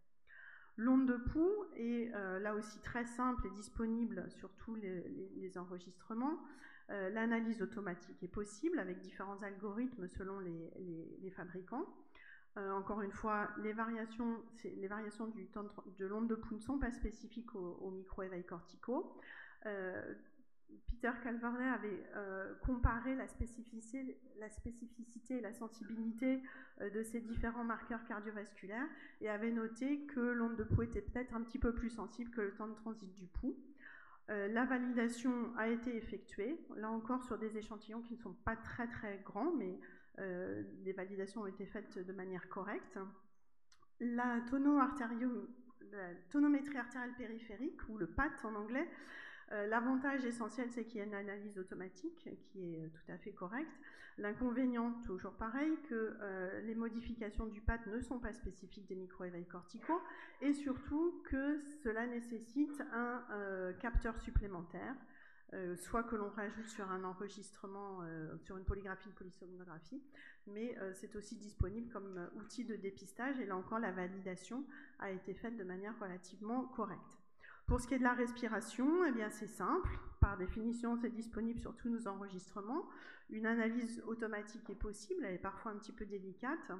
L'onde 0.79 1.07
de 1.07 1.19
pouls 1.19 1.67
est 1.77 2.15
euh, 2.15 2.39
là 2.39 2.55
aussi 2.55 2.81
très 2.81 3.05
simple 3.05 3.47
et 3.47 3.51
disponible 3.51 4.25
sur 4.31 4.49
tous 4.55 4.75
les, 4.75 5.59
enregistrements. 5.59 6.41
Euh, 6.89 7.11
l'analyse 7.11 7.61
automatique 7.61 8.23
est 8.23 8.29
possible 8.29 8.79
avec 8.79 9.01
différents 9.01 9.43
algorithmes 9.43 10.09
selon 10.09 10.39
les, 10.39 11.31
fabricants. 11.37 11.85
Euh, 12.57 12.73
encore 12.73 13.01
une 13.03 13.13
fois, 13.13 13.49
les 13.63 13.73
variations, 13.73 14.43
du 15.29 15.47
temps 15.49 15.65
de, 15.99 16.07
l'onde 16.07 16.29
de 16.29 16.35
pouls 16.35 16.57
ne 16.57 16.61
sont 16.61 16.79
pas 16.79 16.91
spécifiques 16.91 17.55
aux, 17.55 17.91
micro-éveils 17.91 18.45
corticaux. 18.45 19.17
Peter 20.87 21.13
Calverne 21.23 21.57
avait 21.63 22.05
euh, 22.15 22.55
comparé 22.65 23.15
la 23.15 23.27
spécificité, 23.27 24.19
et 25.31 25.41
la 25.41 25.53
sensibilité 25.53 26.43
euh, 26.81 26.91
de 26.91 27.03
ces 27.03 27.21
différents 27.21 27.65
marqueurs 27.65 28.05
cardiovasculaires 28.05 28.89
et 29.21 29.29
avait 29.29 29.51
noté 29.51 30.07
que 30.07 30.21
l'onde 30.21 30.57
de 30.57 30.65
pouls 30.65 30.83
était 30.83 31.01
peut-être 31.01 31.35
un 31.35 31.43
petit 31.43 31.59
peu 31.59 31.75
plus 31.75 31.91
sensible 31.91 32.31
que 32.31 32.41
le 32.41 32.55
temps 32.55 32.69
de 32.69 32.75
transit 32.75 33.13
du 33.15 33.27
pouls. 33.27 33.57
Euh, 34.31 34.49
la 34.49 34.65
validation 34.65 35.57
a 35.57 35.69
été 35.69 35.97
effectuée, 35.97 36.59
là 36.77 36.91
encore 36.91 37.23
sur 37.25 37.39
des 37.39 37.57
échantillons 37.57 38.03
qui 38.03 38.15
ne 38.15 38.21
sont 38.21 38.35
pas 38.45 38.57
très 38.57 38.87
très 38.87 39.19
grands, 39.25 39.53
mais 39.53 39.79
les 40.19 40.93
validations 40.93 41.43
ont 41.43 41.47
été 41.47 41.67
faites 41.67 41.99
de 41.99 42.13
manière 42.13 42.49
correcte. 42.49 42.99
La, 44.01 44.41
tonométrie 46.31 46.77
artérielle 46.77 47.15
périphérique, 47.17 47.81
ou 47.89 47.99
le 47.99 48.07
PAT 48.07 48.31
en 48.45 48.55
anglais, 48.55 48.89
euh, 49.53 49.67
l'avantage 49.67 50.25
essentiel, 50.25 50.71
c'est 50.71 50.85
qu'il 50.85 50.99
y 50.99 51.01
a 51.01 51.05
une 51.05 51.15
analyse 51.15 51.59
automatique 51.59 52.29
qui 52.53 52.75
est 52.75 52.89
tout 52.89 53.13
à 53.13 53.19
fait 53.19 53.33
correcte. 53.33 53.73
L'inconvénient, 54.19 54.93
toujours 55.07 55.33
pareil, 55.33 55.73
que 55.89 56.17
euh, 56.21 56.61
les 56.63 56.75
modifications 56.75 57.47
du 57.47 57.61
PAT 57.61 57.79
ne 57.87 58.01
sont 58.01 58.19
pas 58.19 58.33
spécifiques 58.33 58.87
des 58.87 58.95
micro-éveils 58.95 59.47
corticaux 59.47 60.01
et 60.41 60.53
surtout 60.53 61.23
que 61.25 61.61
cela 61.83 62.07
nécessite 62.07 62.83
un 62.93 63.25
euh, 63.33 63.73
capteur 63.75 64.19
supplémentaire, 64.19 64.95
soit 65.77 66.05
que 66.05 66.17
l'on 66.17 66.31
rajoute 66.31 66.69
sur 66.69 66.89
un 66.91 67.03
enregistrement, 67.05 68.01
sur 68.39 68.57
une 68.57 68.65
polygraphie, 68.65 69.09
une 69.09 69.15
polysomnographie, 69.15 70.03
mais 70.47 70.77
c'est 70.95 71.17
aussi 71.17 71.37
disponible 71.37 71.91
comme 71.93 72.29
outil 72.37 72.65
de 72.65 72.77
dépistage 72.77 73.41
et 73.41 73.47
là 73.47 73.57
encore 73.57 73.81
la 73.81 73.91
validation 73.91 74.65
a 75.01 75.11
été 75.11 75.35
faite 75.35 75.57
de 75.57 75.65
manière 75.65 75.99
relativement 75.99 76.67
correcte. 76.67 77.19
Pour 77.67 77.81
ce 77.81 77.87
qui 77.87 77.95
est 77.95 77.99
de 77.99 78.05
la 78.05 78.15
respiration, 78.15 79.05
eh 79.05 79.13
bien 79.13 79.31
c'est 79.31 79.47
simple. 79.47 79.91
Par 80.21 80.37
définition, 80.37 80.97
c'est 80.97 81.11
disponible 81.11 81.61
sur 81.61 81.77
tous 81.77 81.89
nos 81.89 82.09
enregistrements. 82.09 82.85
Une 83.31 83.47
analyse 83.47 84.03
automatique 84.09 84.69
est 84.71 84.75
possible, 84.75 85.25
elle 85.25 85.35
est 85.35 85.39
parfois 85.39 85.71
un 85.71 85.77
petit 85.77 85.93
peu 85.93 86.05
délicate. 86.05 86.73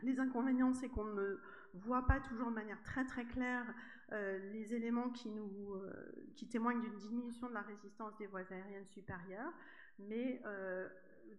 Les 0.00 0.18
inconvénients, 0.18 0.72
c'est 0.72 0.88
qu'on 0.88 1.04
ne 1.04 1.38
voit 1.74 2.06
pas 2.06 2.20
toujours 2.20 2.48
de 2.48 2.54
manière 2.54 2.82
très 2.82 3.04
très 3.04 3.26
claire 3.26 3.66
euh, 3.68 3.72
les 4.12 4.74
éléments 4.74 5.10
qui, 5.10 5.28
nous, 5.28 5.74
euh, 5.74 5.92
qui 6.36 6.46
témoignent 6.48 6.80
d'une 6.80 6.96
diminution 6.96 7.48
de 7.48 7.54
la 7.54 7.62
résistance 7.62 8.16
des 8.18 8.26
voies 8.26 8.50
aériennes 8.50 8.86
supérieures. 8.86 9.52
Mais 9.98 10.40
euh, 10.44 10.88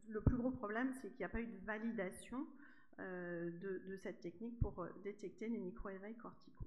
le 0.10 0.22
plus 0.22 0.36
gros 0.36 0.52
problème, 0.52 0.92
c'est 0.94 1.10
qu'il 1.10 1.20
n'y 1.20 1.26
a 1.26 1.30
pas 1.30 1.42
eu 1.42 1.48
de 1.48 1.66
validation 1.66 2.46
de, 3.00 3.84
de, 3.88 3.96
cette 3.98 4.22
technique 4.22 4.60
pour 4.60 4.88
détecter 5.04 5.48
les 5.48 5.60
micro-éveils 5.60 6.18
corticaux. 6.18 6.66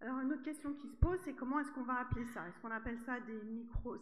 Alors, 0.00 0.18
une 0.18 0.32
autre 0.32 0.42
question 0.42 0.74
qui 0.74 0.88
se 0.88 0.96
pose, 0.96 1.20
c'est 1.24 1.34
comment 1.34 1.60
est-ce 1.60 1.70
qu'on 1.70 1.84
va 1.84 2.00
appeler 2.00 2.26
ça? 2.26 2.48
Est-ce 2.48 2.58
qu'on 2.58 2.72
appelle 2.72 2.98
ça 2.98 3.20
des 3.20 3.40
micro... 3.42 3.96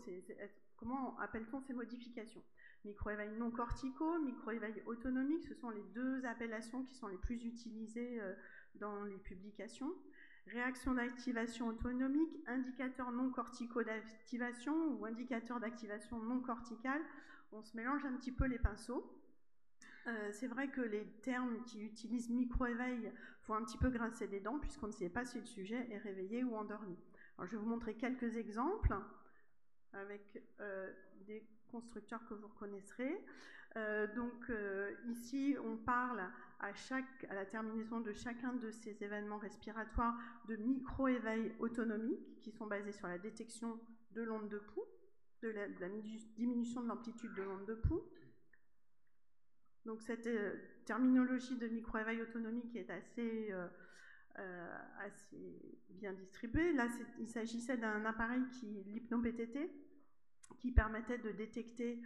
comment 0.78 1.18
appelle-t-on 1.18 1.60
ces 1.60 1.74
modifications? 1.74 2.42
Micro-éveils 2.84 3.36
non 3.36 3.50
corticaux, 3.50 4.18
micro-éveils 4.20 4.82
autonomiques, 4.86 5.44
ce 5.44 5.54
sont 5.54 5.70
les 5.70 5.82
deux 5.94 6.24
appellations 6.24 6.82
qui 6.84 6.94
sont 6.94 7.08
les 7.08 7.18
plus 7.18 7.44
utilisées 7.44 8.20
euh, 8.20 8.34
dans 8.76 9.04
les 9.04 9.18
publications. 9.18 9.92
Réaction 10.46 10.94
d'activation 10.94 11.68
autonomique, 11.68 12.34
indicateur 12.46 13.12
non 13.12 13.30
corticaux 13.30 13.82
d'activation 13.82 14.94
ou 14.94 15.04
indicateur 15.04 15.60
d'activation 15.60 16.18
non 16.22 16.40
corticale. 16.40 17.02
On 17.52 17.62
se 17.62 17.76
mélange 17.76 18.04
un 18.06 18.16
petit 18.16 18.32
peu 18.32 18.46
les 18.46 18.58
pinceaux. 18.58 19.16
Euh, 20.06 20.30
c'est 20.32 20.46
vrai 20.46 20.68
que 20.68 20.80
les 20.80 21.04
termes 21.22 21.62
qui 21.64 21.82
utilisent 21.82 22.30
micro-éveil 22.30 23.12
font 23.42 23.54
un 23.54 23.64
petit 23.64 23.76
peu 23.76 23.90
grincer 23.90 24.26
des 24.26 24.40
dents 24.40 24.58
puisqu'on 24.58 24.86
ne 24.86 24.92
sait 24.92 25.10
pas 25.10 25.26
si 25.26 25.38
le 25.38 25.44
sujet 25.44 25.86
est 25.90 25.98
réveillé 25.98 26.42
ou 26.42 26.56
endormi. 26.56 26.96
Je 27.42 27.50
vais 27.52 27.56
vous 27.56 27.68
montrer 27.68 27.94
quelques 27.94 28.36
exemples 28.36 28.94
avec 29.92 30.42
euh, 30.60 30.92
des 31.26 31.42
constructeurs 31.70 32.24
que 32.28 32.34
vous 32.34 32.48
reconnaîtrez. 32.48 33.24
Euh, 33.76 34.12
donc 34.14 34.50
ici, 35.08 35.56
on 35.64 35.76
parle 35.76 36.20
à, 36.60 36.72
la 37.32 37.46
terminaison 37.46 38.00
de 38.00 38.12
chacun 38.12 38.52
de 38.54 38.70
ces 38.70 39.02
événements 39.02 39.38
respiratoires 39.38 40.16
de 40.48 40.56
micro-éveils 40.56 41.54
autonomiques 41.60 42.40
qui 42.40 42.50
sont 42.50 42.66
basés 42.66 42.92
sur 42.92 43.08
la 43.08 43.18
détection 43.18 43.78
de 44.12 44.22
l'onde 44.22 44.48
de 44.48 44.58
pouls, 44.58 44.84
de 45.42 45.48
la 45.48 45.88
diminution 46.36 46.82
de 46.82 46.88
l'amplitude 46.88 47.34
de 47.34 47.42
l'onde 47.42 47.66
de 47.66 47.74
pouls. 47.74 48.02
Donc 49.86 50.02
cette 50.02 50.26
euh, 50.26 50.54
terminologie 50.84 51.56
de 51.56 51.66
micro-éveil 51.68 52.20
autonomique 52.22 52.76
est 52.76 52.90
assez, 52.90 53.48
euh, 53.50 53.66
euh, 54.38 54.78
assez 54.98 55.78
bien 55.90 56.12
distribuée. 56.12 56.72
Là, 56.72 56.86
il 57.18 57.28
s'agissait 57.28 57.76
d'un 57.76 58.04
appareil 58.04 58.42
qui, 58.58 58.66
l'hypno-PTT, 58.86 59.70
qui 60.58 60.72
permettait 60.72 61.18
de 61.18 61.30
détecter 61.30 62.00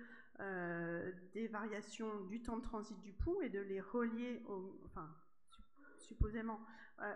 des 1.32 1.46
variations 1.46 2.24
du 2.24 2.42
temps 2.42 2.56
de 2.56 2.62
transit 2.62 3.00
du 3.02 3.12
pouls 3.12 3.40
et 3.42 3.48
de 3.48 3.60
les 3.60 3.80
relier, 3.80 4.42
enfin, 4.84 5.08
supposément, 5.98 6.58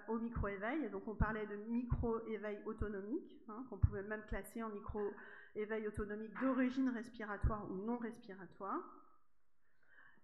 au 0.09 0.19
micro-éveil. 0.19 0.89
donc 0.91 1.07
on 1.09 1.15
parlait 1.15 1.47
de 1.47 1.57
micro-éveil 1.57 2.59
autonomique, 2.65 3.41
hein, 3.49 3.65
qu'on 3.69 3.79
pouvait 3.79 4.03
même 4.03 4.23
classer 4.29 4.63
en 4.63 4.69
micro-éveil 4.69 5.89
autonomique 5.89 6.33
d'origine 6.41 6.91
respiratoire 6.91 7.69
ou 7.71 7.75
non 7.75 7.99
respiratoire. 7.99 8.99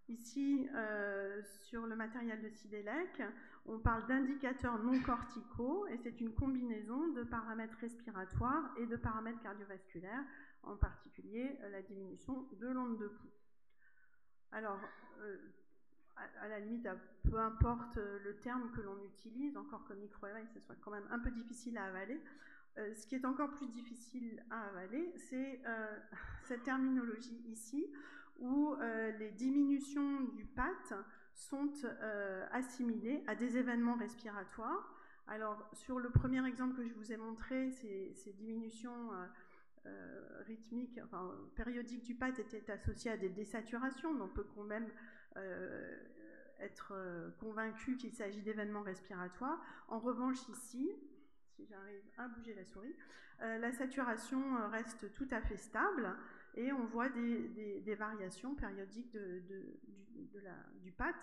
Ici, 0.09 0.69
euh, 0.75 1.41
sur 1.43 1.87
le 1.87 1.97
matériel 1.97 2.43
de 2.43 2.51
Sidelec, 2.51 3.23
on 3.65 3.79
parle 3.79 4.07
d'indicateurs 4.07 4.79
non 4.79 5.01
corticaux 5.01 5.87
et 5.87 5.97
c'est 5.97 6.21
une 6.21 6.35
combinaison 6.35 7.09
de 7.09 7.23
paramètres 7.23 7.79
respiratoires 7.81 8.75
et 8.77 8.85
de 8.85 8.97
paramètres 8.97 9.41
cardiovasculaires, 9.41 10.25
en 10.67 10.77
particulier 10.77 11.59
euh, 11.63 11.71
la 11.71 11.83
diminution 11.83 12.47
de 12.53 12.69
l'onde 12.69 12.99
de 12.99 13.09
pouls. 13.09 13.31
Alors, 14.53 14.81
euh, 15.21 15.37
à, 16.17 16.49
la 16.49 16.61
limite, 16.61 16.89
peu 17.25 17.39
importe 17.39 17.97
le 17.97 18.37
terme 18.37 18.71
que 18.71 18.81
l'on 18.81 19.03
utilise, 19.03 19.57
encore 19.57 19.85
que 19.85 19.95
micro-éveil, 19.95 20.47
ce 20.55 20.61
soit 20.61 20.77
quand 20.77 20.93
même 20.93 21.07
un 21.11 21.19
peu 21.19 21.33
difficile 21.33 21.77
à 21.77 21.87
avaler. 21.87 22.21
ce 22.77 23.05
qui 23.07 23.17
est 23.17 23.25
encore 23.25 23.51
plus 23.51 23.67
difficile 23.67 24.45
à 24.49 24.69
avaler, 24.69 25.13
c'est 25.17 25.61
cette 26.45 26.63
terminologie 26.63 27.43
ici, 27.49 27.93
où 28.39 28.77
où 28.77 28.77
les 29.19 29.33
diminutions 29.33 30.21
du 30.37 30.45
PAT 30.45 31.05
sont 31.35 31.73
assimilées 32.53 33.25
à 33.27 33.35
des 33.35 33.57
événements 33.57 33.97
respiratoires. 33.97 34.95
Alors, 35.27 35.69
sur 35.73 35.99
le 35.99 36.11
premier 36.11 36.47
exemple 36.47 36.77
que 36.77 36.87
je 36.87 36.93
vous 36.95 37.13
ai 37.13 37.17
montré, 37.17 37.71
ces, 37.71 38.33
diminutions 38.35 39.11
rythmiques, 40.47 40.99
enfin, 41.05 41.33
périodiques 41.57 42.05
du 42.05 42.15
PAT 42.15 42.39
étaient 42.39 42.71
associées 42.71 43.11
à 43.11 43.17
des 43.17 43.29
désaturations, 43.29 44.15
donc 44.15 44.31
on 44.31 44.35
peut 44.35 44.47
quand 44.55 44.65
même 44.65 44.89
être 46.61 46.93
euh, 46.93 47.31
convaincu 47.39 47.97
qu'il 47.97 48.13
s'agit 48.13 48.43
d'événements 48.43 48.83
respiratoires. 48.83 49.61
En 49.89 49.99
revanche, 49.99 50.49
ici, 50.49 50.91
si 51.55 51.67
j'arrive 51.67 52.03
à 52.17 52.29
bouger 52.29 52.55
la 52.55 52.65
souris, 52.65 52.95
euh, 53.43 53.59
la 53.59 53.73
saturation 53.73 54.57
euh, 54.57 54.69
reste 54.69 55.13
tout 55.15 55.29
à 55.31 55.41
fait 55.41 55.57
stable 55.57 56.17
et 56.55 56.73
on 56.73 56.87
voit 56.87 57.09
des, 57.09 57.95
variations 57.99 58.55
périodiques 58.55 59.13
de, 59.13 59.43
du 60.81 60.93
PAT 60.93 61.15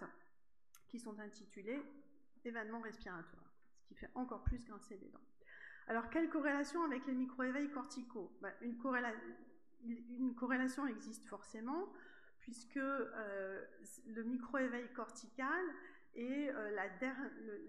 qui 0.88 1.00
sont 1.00 1.18
intitulées 1.20 1.82
événements 2.44 2.82
respiratoires, 2.82 3.54
ce 3.78 3.88
qui 3.88 3.96
fait 3.96 4.10
encore 4.16 4.44
plus 4.44 4.64
grincer 4.66 4.98
les 5.02 5.10
dents. 5.10 5.31
Alors, 5.92 6.10
quelle 6.10 6.30
corrélation 6.30 6.86
avec 6.86 7.06
les 7.06 7.14
micro-éveils 7.14 7.70
corticaux? 7.70 8.32
Ben, 8.42 8.54
une, 8.62 10.34
corrélation 10.36 10.88
existe 10.88 11.26
forcément 11.26 11.92
puisque 12.40 12.78
euh, 12.78 13.62
le 14.08 14.24
micro-éveil 14.24 14.88
cortical 14.94 15.62
est 16.16 16.50
euh, 16.50 16.70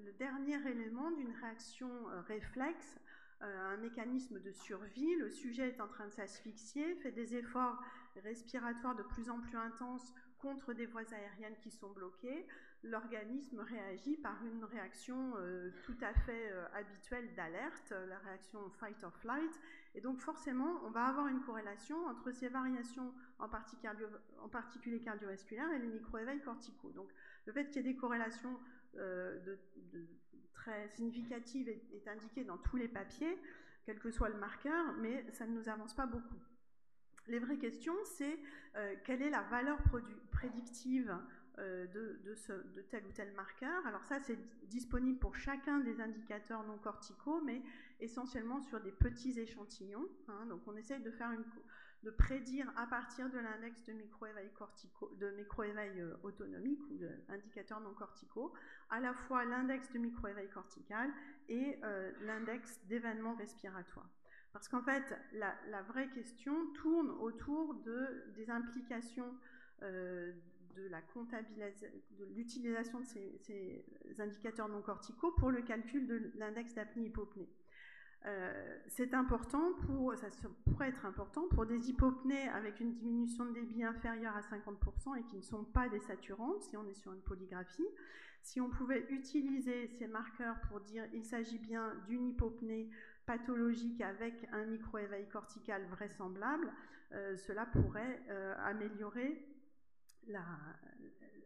le, 0.04 0.12
dernier 0.12 0.54
élément 0.70 1.10
d'une 1.10 1.32
réaction 1.32 1.90
euh, 2.10 2.20
réflexe, 2.20 3.00
un 3.40 3.76
mécanisme 3.78 4.38
de 4.38 4.52
survie. 4.52 5.16
Le 5.16 5.28
sujet 5.28 5.70
est 5.70 5.80
en 5.80 5.88
train 5.88 6.06
de 6.06 6.12
s'asphyxier, 6.12 6.94
fait 7.02 7.10
des 7.10 7.34
efforts 7.34 7.82
respiratoires 8.22 8.94
de 8.94 9.02
plus 9.02 9.30
en 9.30 9.40
plus 9.40 9.56
intenses 9.56 10.14
contre 10.38 10.74
des 10.74 10.86
voies 10.86 11.12
aériennes 11.12 11.56
qui 11.60 11.72
sont 11.72 11.90
bloquées. 11.90 12.46
L'organisme 12.84 13.60
réagit 13.60 14.16
par 14.16 14.36
une 14.44 14.64
réaction 14.64 15.34
tout 15.84 15.96
à 16.00 16.12
fait 16.12 16.52
habituelle 16.74 17.32
d'alerte, 17.36 17.94
la 18.08 18.18
réaction 18.18 18.58
fight 18.70 18.96
or 19.04 19.16
flight, 19.18 19.60
et 19.94 20.00
donc 20.00 20.20
forcément, 20.20 20.80
on 20.84 20.90
va 20.90 21.06
avoir 21.06 21.28
une 21.28 21.40
corrélation 21.42 22.06
entre 22.06 22.30
ces 22.32 22.48
variations, 22.48 23.12
en, 23.38 23.48
particulier 24.48 25.00
cardiovasculaires, 25.00 25.70
et 25.72 25.78
les 25.78 25.88
micro-éveils 25.88 26.40
corticaux. 26.40 26.90
Donc 26.92 27.08
le 27.46 27.52
fait 27.52 27.66
qu'il 27.66 27.76
y 27.76 27.78
ait 27.80 27.92
des 27.92 27.96
corrélations 27.98 28.58
euh, 28.96 29.56
très 30.54 30.88
significatives 30.88 31.68
est, 31.68 32.08
indiqué 32.08 32.44
dans 32.44 32.56
tous 32.58 32.76
les 32.76 32.88
papiers, 32.88 33.38
quel 33.84 33.98
que 33.98 34.10
soit 34.10 34.30
le 34.30 34.38
marqueur, 34.38 34.94
mais 34.98 35.26
ça 35.32 35.46
ne 35.46 35.52
nous 35.52 35.68
avance 35.68 35.94
pas 35.94 36.06
beaucoup. 36.06 36.40
Les 37.26 37.38
vraies 37.38 37.58
questions, 37.58 37.96
c'est 38.04 38.38
euh, 38.76 38.94
quelle 39.04 39.22
est 39.22 39.30
la 39.30 39.42
valeur 39.42 39.78
prédictive 40.30 41.14
euh, 41.58 41.86
de, 41.88 42.82
tel 42.90 43.04
ou 43.04 43.12
tel 43.12 43.30
marqueur. 43.34 43.86
Alors 43.86 44.02
ça, 44.04 44.18
c'est 44.20 44.38
disponible 44.68 45.18
pour 45.18 45.36
chacun 45.36 45.80
des 45.80 46.00
indicateurs 46.00 46.64
non 46.64 46.78
corticaux, 46.78 47.42
mais 47.42 47.60
essentiellement 48.00 48.62
sur 48.62 48.80
des 48.80 48.92
petits 48.92 49.38
échantillons. 49.38 50.08
Hein. 50.28 50.46
Donc 50.46 50.62
on 50.66 50.74
essaye 50.76 51.02
de 51.02 51.10
faire 51.10 51.30
de 52.02 52.10
prédire 52.10 52.72
à 52.76 52.86
partir 52.86 53.28
de 53.28 53.38
l'index 53.38 53.84
de 53.84 53.92
micro-éveil 53.92 54.48
de 55.20 55.30
micro-éveil 55.32 56.00
euh, 56.00 56.14
autonomique 56.22 56.80
ou 56.90 56.96
d'indicateurs 57.28 57.80
non 57.80 57.92
corticaux, 57.92 58.54
à 58.88 59.00
la 59.00 59.12
fois 59.12 59.44
l'index 59.44 59.92
de 59.92 59.98
micro-éveil 59.98 60.48
cortical 60.48 61.10
et 61.50 61.78
euh, 61.84 62.12
l'index 62.22 62.80
d'événements 62.86 63.34
respiratoires. 63.34 64.08
Parce 64.54 64.68
qu'en 64.68 64.82
fait, 64.82 65.04
la, 65.32 65.82
vraie 65.82 66.08
question 66.08 66.72
tourne 66.72 67.10
autour 67.10 67.74
de, 67.74 68.24
des 68.36 68.50
implications 68.50 69.34
de 70.74 72.24
l'utilisation 72.34 73.00
de 73.00 73.04
ces, 73.04 73.84
indicateurs 74.18 74.68
non 74.68 74.82
corticaux 74.82 75.32
pour 75.32 75.50
le 75.50 75.62
calcul 75.62 76.06
de 76.06 76.32
l'index 76.36 76.74
d'apnée-hypopnée. 76.74 77.48
Euh, 78.24 78.78
c'est 78.86 79.14
important 79.14 79.72
pour, 79.84 80.14
ça 80.16 80.28
pourrait 80.64 80.90
être 80.90 81.06
important 81.06 81.48
pour 81.48 81.66
des 81.66 81.90
hypopnées 81.90 82.48
avec 82.50 82.78
une 82.78 82.92
diminution 82.94 83.46
de 83.46 83.52
débit 83.52 83.82
inférieure 83.82 84.36
à 84.36 84.40
50% 84.40 85.18
et 85.18 85.24
qui 85.24 85.36
ne 85.36 85.42
sont 85.42 85.64
pas 85.64 85.88
des 85.88 86.00
si 86.60 86.76
on 86.76 86.86
est 86.86 86.94
sur 86.94 87.12
une 87.12 87.22
polygraphie. 87.22 87.88
Si 88.42 88.60
on 88.60 88.70
pouvait 88.70 89.06
utiliser 89.10 89.88
ces 89.88 90.06
marqueurs 90.06 90.60
pour 90.68 90.80
dire 90.80 91.04
il 91.12 91.24
s'agit 91.24 91.58
bien 91.58 91.94
d'une 92.06 92.28
hypopnée 92.28 92.90
pathologique 93.26 94.00
avec 94.00 94.48
un 94.52 94.66
micro-éveil 94.66 95.28
cortical 95.28 95.84
vraisemblable, 95.86 96.72
euh, 97.12 97.36
cela 97.36 97.66
pourrait 97.66 98.22
euh, 98.30 98.54
améliorer 98.58 99.44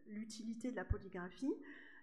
l'utilité 0.09 0.71
de 0.71 0.77
la 0.77 0.85
polygraphie. 0.85 1.55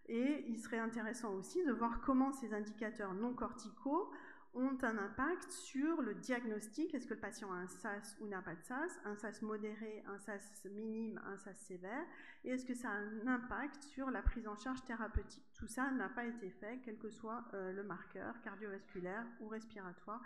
Et 0.07 0.45
il 0.49 0.59
serait 0.59 0.79
intéressant 0.79 1.33
aussi 1.33 1.63
de 1.63 1.71
voir 1.71 2.01
comment 2.01 2.33
ces 2.33 2.53
indicateurs 2.53 3.13
non 3.13 3.33
corticaux 3.33 4.11
ont 4.55 4.77
un 4.83 4.97
impact 4.97 5.49
sur 5.51 6.01
le 6.01 6.13
diagnostic. 6.13 6.93
Est-ce 6.93 7.07
que 7.07 7.15
le 7.15 7.19
patient 7.19 7.51
a 7.51 7.55
un 7.55 7.67
SAS 7.67 8.17
ou 8.19 8.27
n'a 8.27 8.41
pas 8.41 8.53
de 8.53 8.61
SAS, 8.61 8.99
un 9.05 9.15
SAS 9.15 9.41
modéré, 9.41 10.03
un 10.07 10.19
SAS 10.19 10.65
minime, 10.65 11.19
un 11.25 11.37
SAS 11.37 11.57
sévère 11.57 12.05
Et 12.43 12.49
est-ce 12.49 12.65
que 12.65 12.75
ça 12.75 12.89
a 12.89 12.93
un 12.93 13.27
impact 13.27 13.81
sur 13.83 14.11
la 14.11 14.21
prise 14.21 14.47
en 14.47 14.55
charge 14.55 14.83
thérapeutique? 14.83 15.49
Tout 15.53 15.67
ça 15.67 15.89
n'a 15.91 16.09
pas 16.09 16.25
été 16.25 16.51
fait, 16.51 16.81
quel 16.83 16.99
que 16.99 17.09
soit 17.09 17.45
euh, 17.53 17.71
le 17.71 17.83
marqueur 17.83 18.39
cardiovasculaire 18.41 19.25
ou 19.39 19.47
respiratoire 19.47 20.21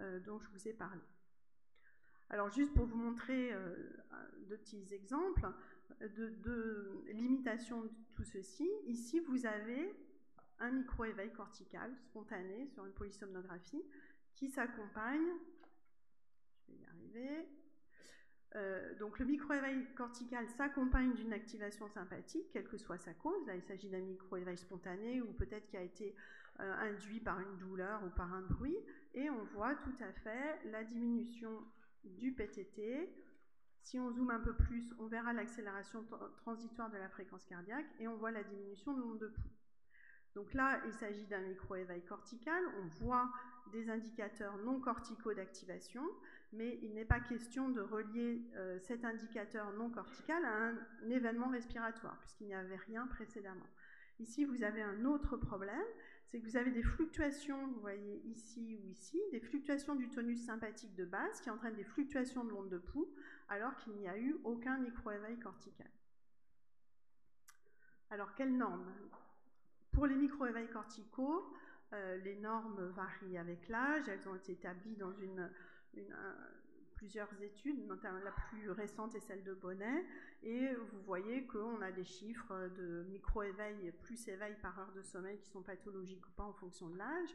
euh, 0.00 0.20
dont 0.20 0.38
je 0.38 0.48
vous 0.50 0.68
ai 0.68 0.72
parlé. 0.72 1.02
Alors 2.30 2.50
juste 2.50 2.72
pour 2.74 2.86
vous 2.86 2.96
montrer 2.96 3.52
euh, 3.52 3.74
deux 4.48 4.56
petits 4.56 4.94
exemples, 4.94 5.46
de, 6.00 7.04
limitation 7.12 7.82
de 7.82 7.90
tout 8.14 8.24
ceci. 8.24 8.68
Ici, 8.86 9.20
vous 9.20 9.46
avez 9.46 9.94
un 10.58 10.70
micro-éveil 10.70 11.32
cortical 11.32 11.94
spontané 11.96 12.66
sur 12.68 12.84
une 12.86 12.92
polysomnographie 12.92 13.82
qui 14.34 14.48
s'accompagne, 14.48 15.26
je 16.66 16.72
vais 16.72 16.78
y 16.78 16.84
arriver, 16.86 17.48
euh, 18.56 18.94
donc 18.98 19.18
le 19.18 19.24
micro-éveil 19.24 19.84
cortical 19.96 20.48
s'accompagne 20.48 21.12
d'une 21.14 21.32
activation 21.32 21.88
sympathique, 21.88 22.46
quelle 22.52 22.68
que 22.68 22.78
soit 22.78 22.98
sa 22.98 23.12
cause. 23.14 23.44
Là, 23.46 23.56
il 23.56 23.62
s'agit 23.62 23.88
d'un 23.88 24.00
micro-éveil 24.00 24.56
spontané 24.56 25.20
ou 25.20 25.32
peut-être 25.32 25.66
qui 25.66 25.76
a 25.76 25.82
été 25.82 26.14
euh, 26.60 26.72
induit 26.74 27.18
par 27.18 27.40
une 27.40 27.56
douleur 27.58 28.04
ou 28.04 28.10
par 28.10 28.32
un 28.32 28.42
bruit. 28.42 28.76
Et 29.14 29.28
on 29.28 29.42
voit 29.44 29.74
tout 29.76 29.96
à 30.00 30.12
fait 30.12 30.60
la 30.66 30.84
diminution 30.84 31.64
du 32.04 32.32
PTT, 32.32 33.10
si 33.84 33.98
on 33.98 34.10
zoome 34.10 34.30
un 34.30 34.40
peu 34.40 34.54
plus, 34.54 34.92
on 34.98 35.06
verra 35.06 35.32
l'accélération 35.32 36.04
transitoire 36.36 36.90
de 36.90 36.96
la 36.96 37.08
fréquence 37.10 37.44
cardiaque 37.44 37.86
et 38.00 38.08
on 38.08 38.16
voit 38.16 38.30
la 38.30 38.42
diminution 38.42 38.94
du 38.94 39.00
nombre 39.00 39.18
de 39.18 39.28
pouls. 39.28 39.50
Donc 40.34 40.52
là, 40.54 40.80
il 40.86 40.92
s'agit 40.94 41.26
d'un 41.26 41.40
micro-éveil 41.40 42.02
cortical. 42.02 42.62
On 42.82 42.86
voit 43.04 43.30
des 43.72 43.88
indicateurs 43.90 44.56
non 44.58 44.80
corticaux 44.80 45.34
d'activation, 45.34 46.02
mais 46.52 46.78
il 46.82 46.94
n'est 46.94 47.04
pas 47.04 47.20
question 47.20 47.68
de 47.68 47.80
relier 47.80 48.42
euh, 48.56 48.78
cet 48.80 49.04
indicateur 49.04 49.72
non 49.74 49.90
cortical 49.90 50.44
à 50.44 50.68
un, 50.68 51.10
événement 51.10 51.48
respiratoire, 51.48 52.18
puisqu'il 52.20 52.46
n'y 52.46 52.54
avait 52.54 52.76
rien 52.76 53.06
précédemment. 53.06 53.68
Ici, 54.18 54.44
vous 54.44 54.62
avez 54.62 54.82
un 54.82 55.04
autre 55.04 55.36
problème, 55.36 55.86
c'est 56.26 56.40
que 56.40 56.46
vous 56.46 56.56
avez 56.56 56.70
des 56.70 56.82
fluctuations, 56.82 57.66
vous 57.68 57.80
voyez 57.80 58.22
ici 58.26 58.76
ou 58.82 58.88
ici, 58.88 59.20
des 59.30 59.40
fluctuations 59.40 59.94
du 59.94 60.08
tonus 60.08 60.44
sympathique 60.44 60.94
de 60.96 61.04
base 61.04 61.40
qui 61.40 61.50
entraînent 61.50 61.76
des 61.76 61.84
fluctuations 61.84 62.44
de 62.44 62.50
l'onde 62.50 62.70
de 62.70 62.78
pouls, 62.78 63.08
alors 63.48 63.76
qu'il 63.76 63.94
n'y 63.94 64.08
a 64.08 64.16
eu 64.18 64.36
aucun 64.44 64.78
micro-éveil 64.78 65.38
cortical. 65.38 65.90
Alors, 68.10 68.34
quelles 68.34 68.56
normes? 68.56 68.92
Pour 69.92 70.06
les 70.06 70.16
micro-éveils 70.16 70.68
corticaux, 70.68 71.52
euh, 71.92 72.16
les 72.18 72.36
normes 72.36 72.86
varient 72.90 73.38
avec 73.38 73.68
l'âge, 73.68 74.08
elles 74.08 74.28
ont 74.28 74.34
été 74.34 74.52
établies 74.52 74.96
dans 74.96 75.12
plusieurs 76.96 77.42
études, 77.42 77.86
notamment 77.86 78.20
la 78.20 78.32
plus 78.32 78.70
récente 78.70 79.14
est 79.14 79.20
celle 79.20 79.44
de 79.44 79.54
Bonnet, 79.54 80.04
et 80.42 80.74
vous 80.74 81.02
voyez 81.02 81.46
qu'on 81.46 81.80
a 81.82 81.92
des 81.92 82.04
chiffres 82.04 82.70
de 82.76 83.04
micro-éveil 83.10 83.92
plus 84.02 84.26
éveil 84.28 84.56
par 84.62 84.78
heure 84.78 84.92
de 84.92 85.02
sommeil 85.02 85.38
qui 85.38 85.50
sont 85.50 85.62
pathologiques 85.62 86.26
ou 86.26 86.30
pas 86.30 86.44
en 86.44 86.52
fonction 86.54 86.88
de 86.88 86.96
l'âge. 86.96 87.30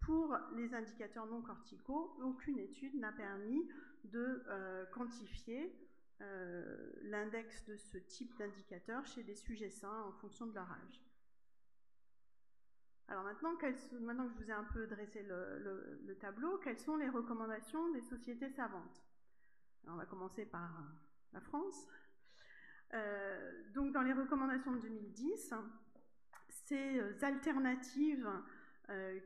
Pour 0.00 0.36
les 0.54 0.74
indicateurs 0.74 1.26
non 1.26 1.42
corticaux, 1.42 2.16
aucune 2.22 2.58
étude 2.58 2.94
n'a 2.94 3.12
permis 3.12 3.68
de 4.12 4.42
euh, 4.48 4.86
quantifier 4.86 5.74
euh, 6.20 6.92
l'index 7.02 7.64
de 7.66 7.76
ce 7.76 7.98
type 7.98 8.36
d'indicateur 8.38 9.06
chez 9.06 9.22
des 9.22 9.34
sujets 9.34 9.70
sains 9.70 10.02
en 10.02 10.12
fonction 10.12 10.46
de 10.46 10.54
leur 10.54 10.70
âge. 10.70 11.04
Alors 13.06 13.22
maintenant, 13.24 13.52
maintenant 14.00 14.26
que 14.26 14.32
je 14.34 14.44
vous 14.44 14.50
ai 14.50 14.52
un 14.52 14.64
peu 14.64 14.86
dressé 14.86 15.22
le, 15.22 16.14
tableau, 16.20 16.58
quelles 16.58 16.78
sont 16.78 16.96
les 16.96 17.08
recommandations 17.08 17.90
des 17.92 18.02
sociétés 18.02 18.50
savantes? 18.50 19.02
On 19.86 19.94
va 19.94 20.04
commencer 20.04 20.44
par 20.44 20.70
la 21.32 21.40
France. 21.40 21.86
Euh, 22.94 23.72
donc 23.72 23.92
dans 23.92 24.02
les 24.02 24.12
recommandations 24.12 24.72
de 24.72 24.80
2010, 24.80 25.54
ces 26.48 27.00
alternatives 27.22 28.26
euh, 28.26 28.40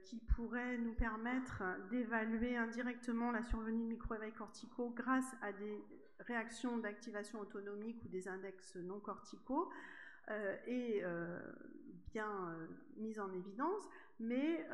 qui 0.05 0.19
pourrait 0.19 0.77
nous 0.79 0.95
permettre 0.95 1.63
d'évaluer 1.89 2.57
indirectement 2.57 3.31
la 3.31 3.43
survenue 3.43 3.85
de 3.85 3.89
micro-éveils 3.89 4.33
corticaux 4.33 4.91
grâce 4.91 5.37
à 5.41 5.53
des 5.53 5.81
réactions 6.21 6.79
d'activation 6.79 7.41
autonomique 7.41 8.03
ou 8.05 8.09
des 8.09 8.27
index 8.27 8.75
non 8.77 8.99
corticaux 8.99 9.71
est 10.67 11.05
bien 12.11 12.57
mise 12.97 13.21
en 13.21 13.33
évidence, 13.33 13.89
mais 14.19 14.67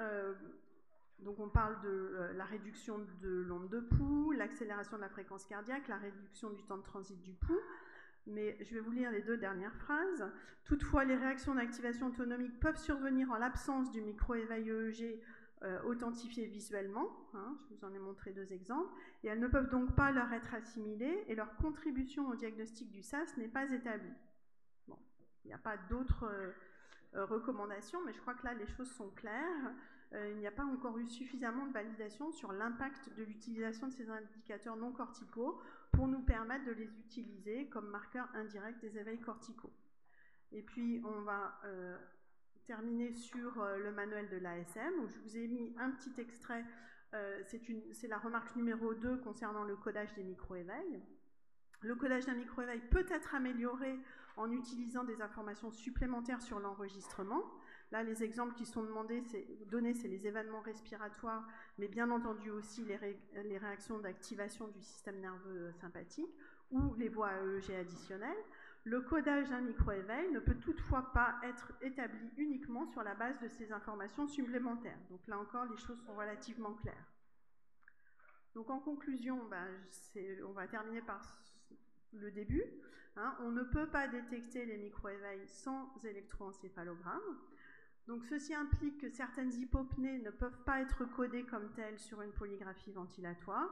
donc 1.21 1.39
on 1.41 1.49
parle 1.49 1.81
de 1.83 2.31
la 2.35 2.45
réduction 2.45 2.99
de 3.21 3.43
l'onde 3.43 3.69
de 3.69 3.81
pouls, 3.81 4.33
l'accélération 4.33 4.97
de 4.97 5.03
la 5.03 5.09
fréquence 5.09 5.45
cardiaque, 5.45 5.89
la 5.89 5.99
réduction 5.99 6.51
du 6.51 6.63
temps 6.63 6.79
de 6.79 6.83
transit 6.83 7.21
du 7.21 7.33
pouls, 7.33 7.61
mais 8.27 8.57
je 8.63 8.75
vais 8.75 8.81
vous 8.81 8.91
lire 8.91 9.11
les 9.11 9.23
deux 9.23 9.37
dernières 9.37 9.75
phrases. 9.77 10.31
Toutefois, 10.65 11.05
les 11.05 11.17
réactions 11.17 11.55
d'activation 11.55 12.09
autonomique 12.09 12.61
peuvent 12.61 12.77
survenir 12.77 13.31
en 13.31 13.39
l'absence 13.39 13.91
du 13.91 14.03
micro-éveil 14.03 14.69
EEG 14.69 15.21
euh, 15.63 15.83
authentifié 15.83 16.47
visuellement. 16.47 17.09
Hein, 17.35 17.57
je 17.69 17.75
vous 17.75 17.85
en 17.85 17.93
ai 17.93 17.99
montré 17.99 18.33
deux 18.33 18.53
exemples. 18.53 18.93
Et 19.25 19.29
elles 19.29 19.41
ne 19.41 19.49
peuvent 19.49 19.71
donc 19.71 19.97
pas 19.97 20.13
leur 20.13 20.33
être 20.33 20.55
assimilées 20.55 21.25
et 21.27 21.35
leur 21.35 21.57
contribution 21.57 22.29
au 22.29 22.37
diagnostic 22.37 22.91
du 22.91 23.03
SAS 23.03 23.37
n'est 23.37 23.49
pas 23.49 23.71
établie. 23.73 24.13
Bon, 24.87 24.99
il 25.45 25.49
n'y 25.49 25.55
a 25.55 25.59
pas 25.59 25.77
d'autres 25.89 26.25
euh, 27.15 27.25
recommandations, 27.25 28.01
mais 28.05 28.13
je 28.13 28.21
crois 28.21 28.35
que 28.35 28.45
là, 28.45 28.55
les 28.55 28.67
choses 28.67 28.91
sont 28.93 29.11
claires. 29.11 29.75
Euh, 30.15 30.31
il 30.31 30.39
n'y 30.39 30.47
a 30.47 30.53
pas 30.53 30.65
encore 30.65 30.97
eu 30.99 31.07
suffisamment 31.07 31.67
de 31.67 31.73
validation 31.73 32.31
sur 32.31 32.53
l'impact 32.53 33.15
de 33.17 33.25
l'utilisation 33.25 33.89
de 33.89 33.93
ces 33.93 34.09
indicateurs 34.09 34.77
non 34.77 34.93
corticaux 34.93 35.61
pour 35.93 36.09
nous 36.09 36.23
permettre 36.23 36.65
de 36.65 36.73
les 36.73 36.99
utiliser 36.99 37.69
comme 37.69 37.89
marqueurs 37.89 38.29
indirects 38.35 38.81
des 38.81 38.99
éveils 38.99 39.21
corticaux. 39.21 39.73
Et 40.53 40.63
puis, 40.63 41.03
on 41.05 41.23
va 41.23 41.61
euh, 41.65 41.99
terminer 42.67 43.13
sur 43.13 43.61
euh, 43.61 43.79
le 43.79 43.93
manuel 43.93 44.29
de 44.29 44.37
l'ASM, 44.37 45.01
où 45.01 45.09
je 45.09 45.19
vous 45.21 45.37
ai 45.37 45.47
mis 45.47 45.75
un 45.79 45.91
petit 45.91 46.21
extrait, 46.21 46.65
c'est 47.43 48.07
la 48.07 48.19
remarque 48.19 48.55
numéro 48.55 48.93
2 48.93 49.17
concernant 49.19 49.65
le 49.65 49.77
codage 49.77 50.13
des 50.13 50.23
micro-éveils. 50.23 51.01
Le 51.81 51.95
codage 51.95 52.27
d'un 52.27 52.35
micro-éveil 52.35 52.81
peut 52.91 53.07
être 53.09 53.35
amélioré 53.35 53.99
en 54.37 54.51
utilisant 54.53 55.05
des 55.05 55.21
informations 55.23 55.71
supplémentaires 55.71 56.43
sur 56.43 56.61
l'enregistrement. 56.61 57.43
Là, 57.91 58.03
les 58.03 58.23
exemples 58.23 58.55
qui 58.55 58.67
sont 58.67 58.83
demandés, 58.83 59.23
donnés, 59.71 59.95
c'est 59.95 60.09
les 60.09 60.27
événements 60.27 60.61
respiratoires, 60.61 61.47
mais 61.79 61.89
bien 61.89 62.11
entendu 62.11 62.51
aussi 62.51 62.85
les, 62.85 63.59
réactions 63.59 63.99
d'activation 63.99 64.69
du 64.69 64.83
système 64.83 65.21
nerveux 65.21 65.73
sympathique 65.81 66.31
ou 66.71 66.95
les 66.97 67.09
voies 67.09 67.33
EEG 67.33 67.73
additionnelles. 67.73 68.45
Le 68.85 69.01
codage 69.01 69.49
d'un 69.49 69.63
micro-éveil 69.63 70.31
ne 70.33 70.41
peut 70.41 70.57
toutefois 70.57 71.13
pas 71.13 71.37
être 71.43 71.73
établi 71.81 72.31
uniquement 72.37 72.87
sur 72.87 73.03
la 73.03 73.15
base 73.15 73.41
de 73.41 73.49
ces 73.49 73.73
informations 73.73 74.27
supplémentaires. 74.29 74.99
Donc 75.11 75.27
là 75.27 75.39
encore, 75.39 75.65
les 75.65 75.77
choses 75.79 76.01
sont 76.05 76.15
relativement 76.15 76.75
claires. 76.75 77.07
Donc 78.55 78.69
en 78.71 78.81
conclusion, 78.81 79.47
ben, 79.49 79.67
on 80.47 80.53
va 80.53 80.67
terminer 80.67 81.01
par 81.03 81.39
le 82.13 82.31
début. 82.31 82.65
Hein. 83.17 83.35
on 83.41 83.51
ne 83.51 83.63
peut 83.63 83.89
pas 83.89 84.07
détecter 84.07 84.65
les 84.65 84.77
micro-éveils 84.77 85.47
sans 85.49 85.93
électroencéphalogramme. 86.05 87.39
Donc 88.09 88.25
ceci 88.25 88.55
implique 88.55 89.03
que 89.03 89.11
certaines 89.11 89.53
hypopnées 89.53 90.19
ne 90.21 90.31
peuvent 90.31 90.65
pas 90.65 90.81
être 90.81 91.05
codées 91.05 91.45
comme 91.45 91.71
telles 91.75 91.99
sur 91.99 92.23
une 92.23 92.33
polygraphie 92.33 92.91
ventilatoire, 92.91 93.69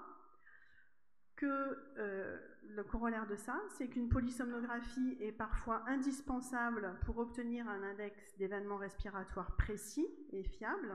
que 1.37 1.79
euh, 1.97 2.39
le 2.69 2.85
corollaire 2.85 3.27
de 3.27 3.35
ça, 3.35 3.59
c'est 3.71 3.89
qu'une 3.89 4.11
polysomnographie 4.11 5.17
est 5.21 5.33
parfois 5.33 5.83
indispensable 5.87 6.99
pour 7.07 7.17
obtenir 7.17 7.67
un 7.67 7.83
index 7.83 8.37
d'événements 8.37 8.77
respiratoires 8.77 9.57
précis 9.57 10.07
et 10.33 10.45
fiable. 10.45 10.95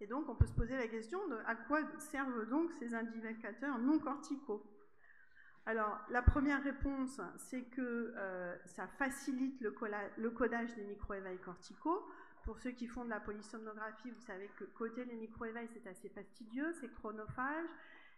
Et 0.00 0.06
donc 0.06 0.28
on 0.28 0.36
peut 0.36 0.46
se 0.46 0.54
poser 0.54 0.76
la 0.76 0.86
question 0.86 1.18
de 1.26 1.38
à 1.44 1.56
quoi 1.56 1.80
servent 1.98 2.48
donc 2.48 2.70
ces 2.78 2.94
indicateurs 2.94 3.78
non 3.80 3.98
corticaux 3.98 4.64
alors, 5.66 6.00
la 6.10 6.22
première 6.22 6.62
réponse, 6.62 7.20
c'est 7.36 7.62
que 7.62 8.14
euh, 8.16 8.56
ça 8.64 8.86
facilite 8.86 9.60
le, 9.60 9.70
codage 10.30 10.74
des 10.74 10.84
micro-éveils 10.84 11.38
corticaux. 11.38 12.02
Pour 12.44 12.58
ceux 12.58 12.70
qui 12.70 12.86
font 12.86 13.04
de 13.04 13.10
la 13.10 13.20
polysomnographie, 13.20 14.10
vous 14.10 14.20
savez 14.22 14.48
que 14.56 14.64
coder 14.64 15.04
les 15.04 15.16
micro-éveils, 15.16 15.68
c'est 15.72 15.86
assez 15.86 16.08
fastidieux, 16.08 16.72
c'est 16.80 16.92
chronophage, 16.94 17.68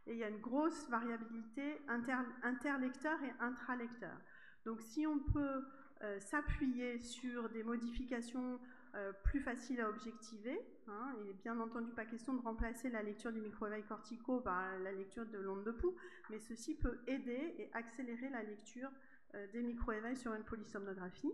et 0.07 0.13
il 0.13 0.19
y 0.19 0.25
a 0.25 0.29
une 0.29 0.41
grosse 0.41 0.89
variabilité 0.89 1.81
interlecteur 1.89 3.19
et 3.25 3.33
intralecteur. 3.41 4.17
Donc, 4.65 4.81
si 4.81 5.07
on 5.07 5.19
peut 5.19 5.65
euh, 6.03 6.21
s'appuyer 6.21 7.01
sur 7.01 7.49
des 7.51 7.65
modifications 7.65 8.61
euh, 8.95 9.13
plus 9.25 9.41
facile 9.41 9.81
à 9.81 9.89
objectiver. 9.89 10.61
Hein. 10.87 11.15
Il 11.19 11.27
n'est 11.27 11.33
bien 11.33 11.59
entendu 11.61 11.93
pas 11.93 12.05
question 12.05 12.35
de 12.35 12.43
remplacer 12.43 12.91
la 12.91 13.03
lecture 13.03 13.33
du 13.33 13.41
micro-éveil 13.41 13.85
corticaux 13.85 14.41
par 14.41 14.79
la 14.81 14.93
lecture 14.93 15.25
de 15.25 15.39
l'onde 15.39 15.65
de 15.65 15.71
pouls, 15.71 15.97
mais 16.29 16.39
ceci 16.39 16.75
peut 16.75 16.99
aider 17.07 17.55
et 17.59 17.71
accélérer 17.73 18.29
la 18.29 18.43
lecture 18.43 18.91
euh, 19.35 19.47
des 19.53 19.63
micro-éveils 19.63 20.17
sur 20.17 20.35
une 20.35 20.45
polysomnographie. 20.45 21.33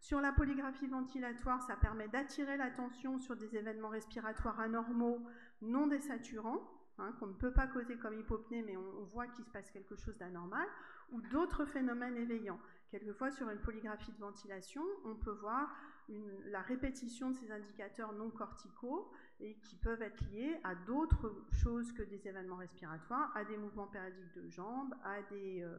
Sur 0.00 0.22
la 0.22 0.32
polygraphie 0.32 0.86
ventilatoire, 0.86 1.62
ça 1.62 1.76
permet 1.76 2.08
d'attirer 2.08 2.56
l'attention 2.56 3.18
sur 3.18 3.36
des 3.36 3.54
événements 3.54 3.90
respiratoires 3.90 4.60
anormaux 4.60 5.20
non 5.60 5.86
désaturants, 5.86 6.62
hein, 6.98 7.12
qu'on 7.20 7.26
ne 7.26 7.34
peut 7.34 7.52
pas 7.52 7.66
causer 7.66 7.96
comme 7.96 8.18
hypopnée, 8.18 8.62
mais 8.62 8.76
on 8.76 9.04
voit 9.04 9.26
qu'il 9.26 9.44
se 9.44 9.50
passe 9.50 9.70
quelque 9.70 9.96
chose 9.96 10.16
d'anormal, 10.16 10.66
ou 11.12 11.20
d'autres 11.20 11.64
phénomènes 11.66 12.16
éveillants. 12.16 12.60
Quelquefois, 12.90 13.30
sur 13.30 13.50
une 13.50 13.58
polygraphie 13.58 14.12
de 14.12 14.18
ventilation, 14.18 14.82
on 15.04 15.14
peut 15.14 15.32
voir 15.32 15.74
la 16.08 16.60
répétition 16.62 17.30
de 17.30 17.36
ces 17.36 17.50
indicateurs 17.50 18.12
non 18.12 18.30
corticaux 18.30 19.10
et 19.40 19.56
qui 19.56 19.76
peuvent 19.76 20.02
être 20.02 20.20
liés 20.30 20.58
à 20.64 20.74
d'autres 20.74 21.46
choses 21.50 21.92
que 21.92 22.02
des 22.02 22.26
événements 22.28 22.56
respiratoires, 22.56 23.34
à 23.36 23.44
des 23.44 23.56
mouvements 23.56 23.86
périodiques 23.86 24.34
de 24.34 24.48
jambes, 24.48 24.94
à 25.04 25.22
des, 25.22 25.62
euh, 25.62 25.78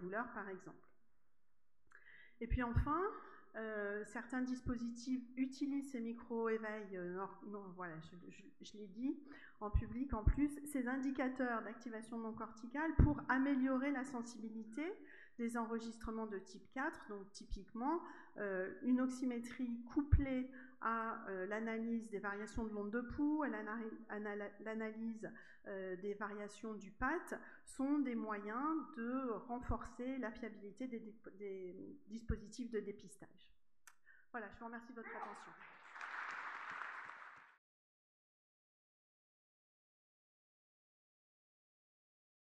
douleurs 0.00 0.30
par 0.32 0.48
exemple. 0.48 0.86
Et 2.40 2.46
puis 2.46 2.62
enfin, 2.62 3.00
euh, 3.56 4.04
certains 4.04 4.42
dispositifs 4.42 5.22
utilisent 5.36 5.90
ces 5.90 6.00
micro-éveils, 6.00 6.96
euh, 6.96 7.24
voilà, 7.74 7.94
je, 8.60 8.76
l'ai 8.76 8.86
dit, 8.88 9.18
en 9.60 9.70
public 9.70 10.12
en 10.12 10.22
plus, 10.22 10.60
ces 10.66 10.86
indicateurs 10.86 11.62
d'activation 11.62 12.18
non 12.18 12.34
corticale 12.34 12.94
pour 12.96 13.18
améliorer 13.30 13.92
la 13.92 14.04
sensibilité 14.04 14.84
des 15.38 15.56
enregistrements 15.56 16.26
de 16.26 16.38
type 16.38 16.70
4, 16.72 17.08
donc 17.08 17.30
typiquement 17.32 18.02
une 18.82 19.00
oxymétrie 19.00 19.80
couplée 19.92 20.50
à 20.80 21.24
euh, 21.28 21.46
l'analyse 21.46 22.08
des 22.10 22.18
variations 22.18 22.64
de 22.64 22.72
l'onde 22.72 22.90
de 22.90 23.00
pouls, 23.00 23.42
à 23.42 23.48
l'analyse 24.64 25.28
euh, 25.66 25.96
des 25.96 26.14
variations 26.14 26.74
du 26.74 26.90
PAT, 26.90 27.38
sont 27.64 27.98
des 27.98 28.14
moyens 28.14 28.76
de 28.96 29.30
renforcer 29.48 30.18
la 30.18 30.30
fiabilité 30.30 30.86
des 30.86 32.00
dispositifs 32.06 32.70
de 32.70 32.80
dépistage. 32.80 33.52
Voilà, 34.30 34.48
je 34.52 34.58
vous 34.58 34.66
remercie 34.66 34.92
de 34.92 34.96
votre 34.96 35.16
attention. 35.16 35.52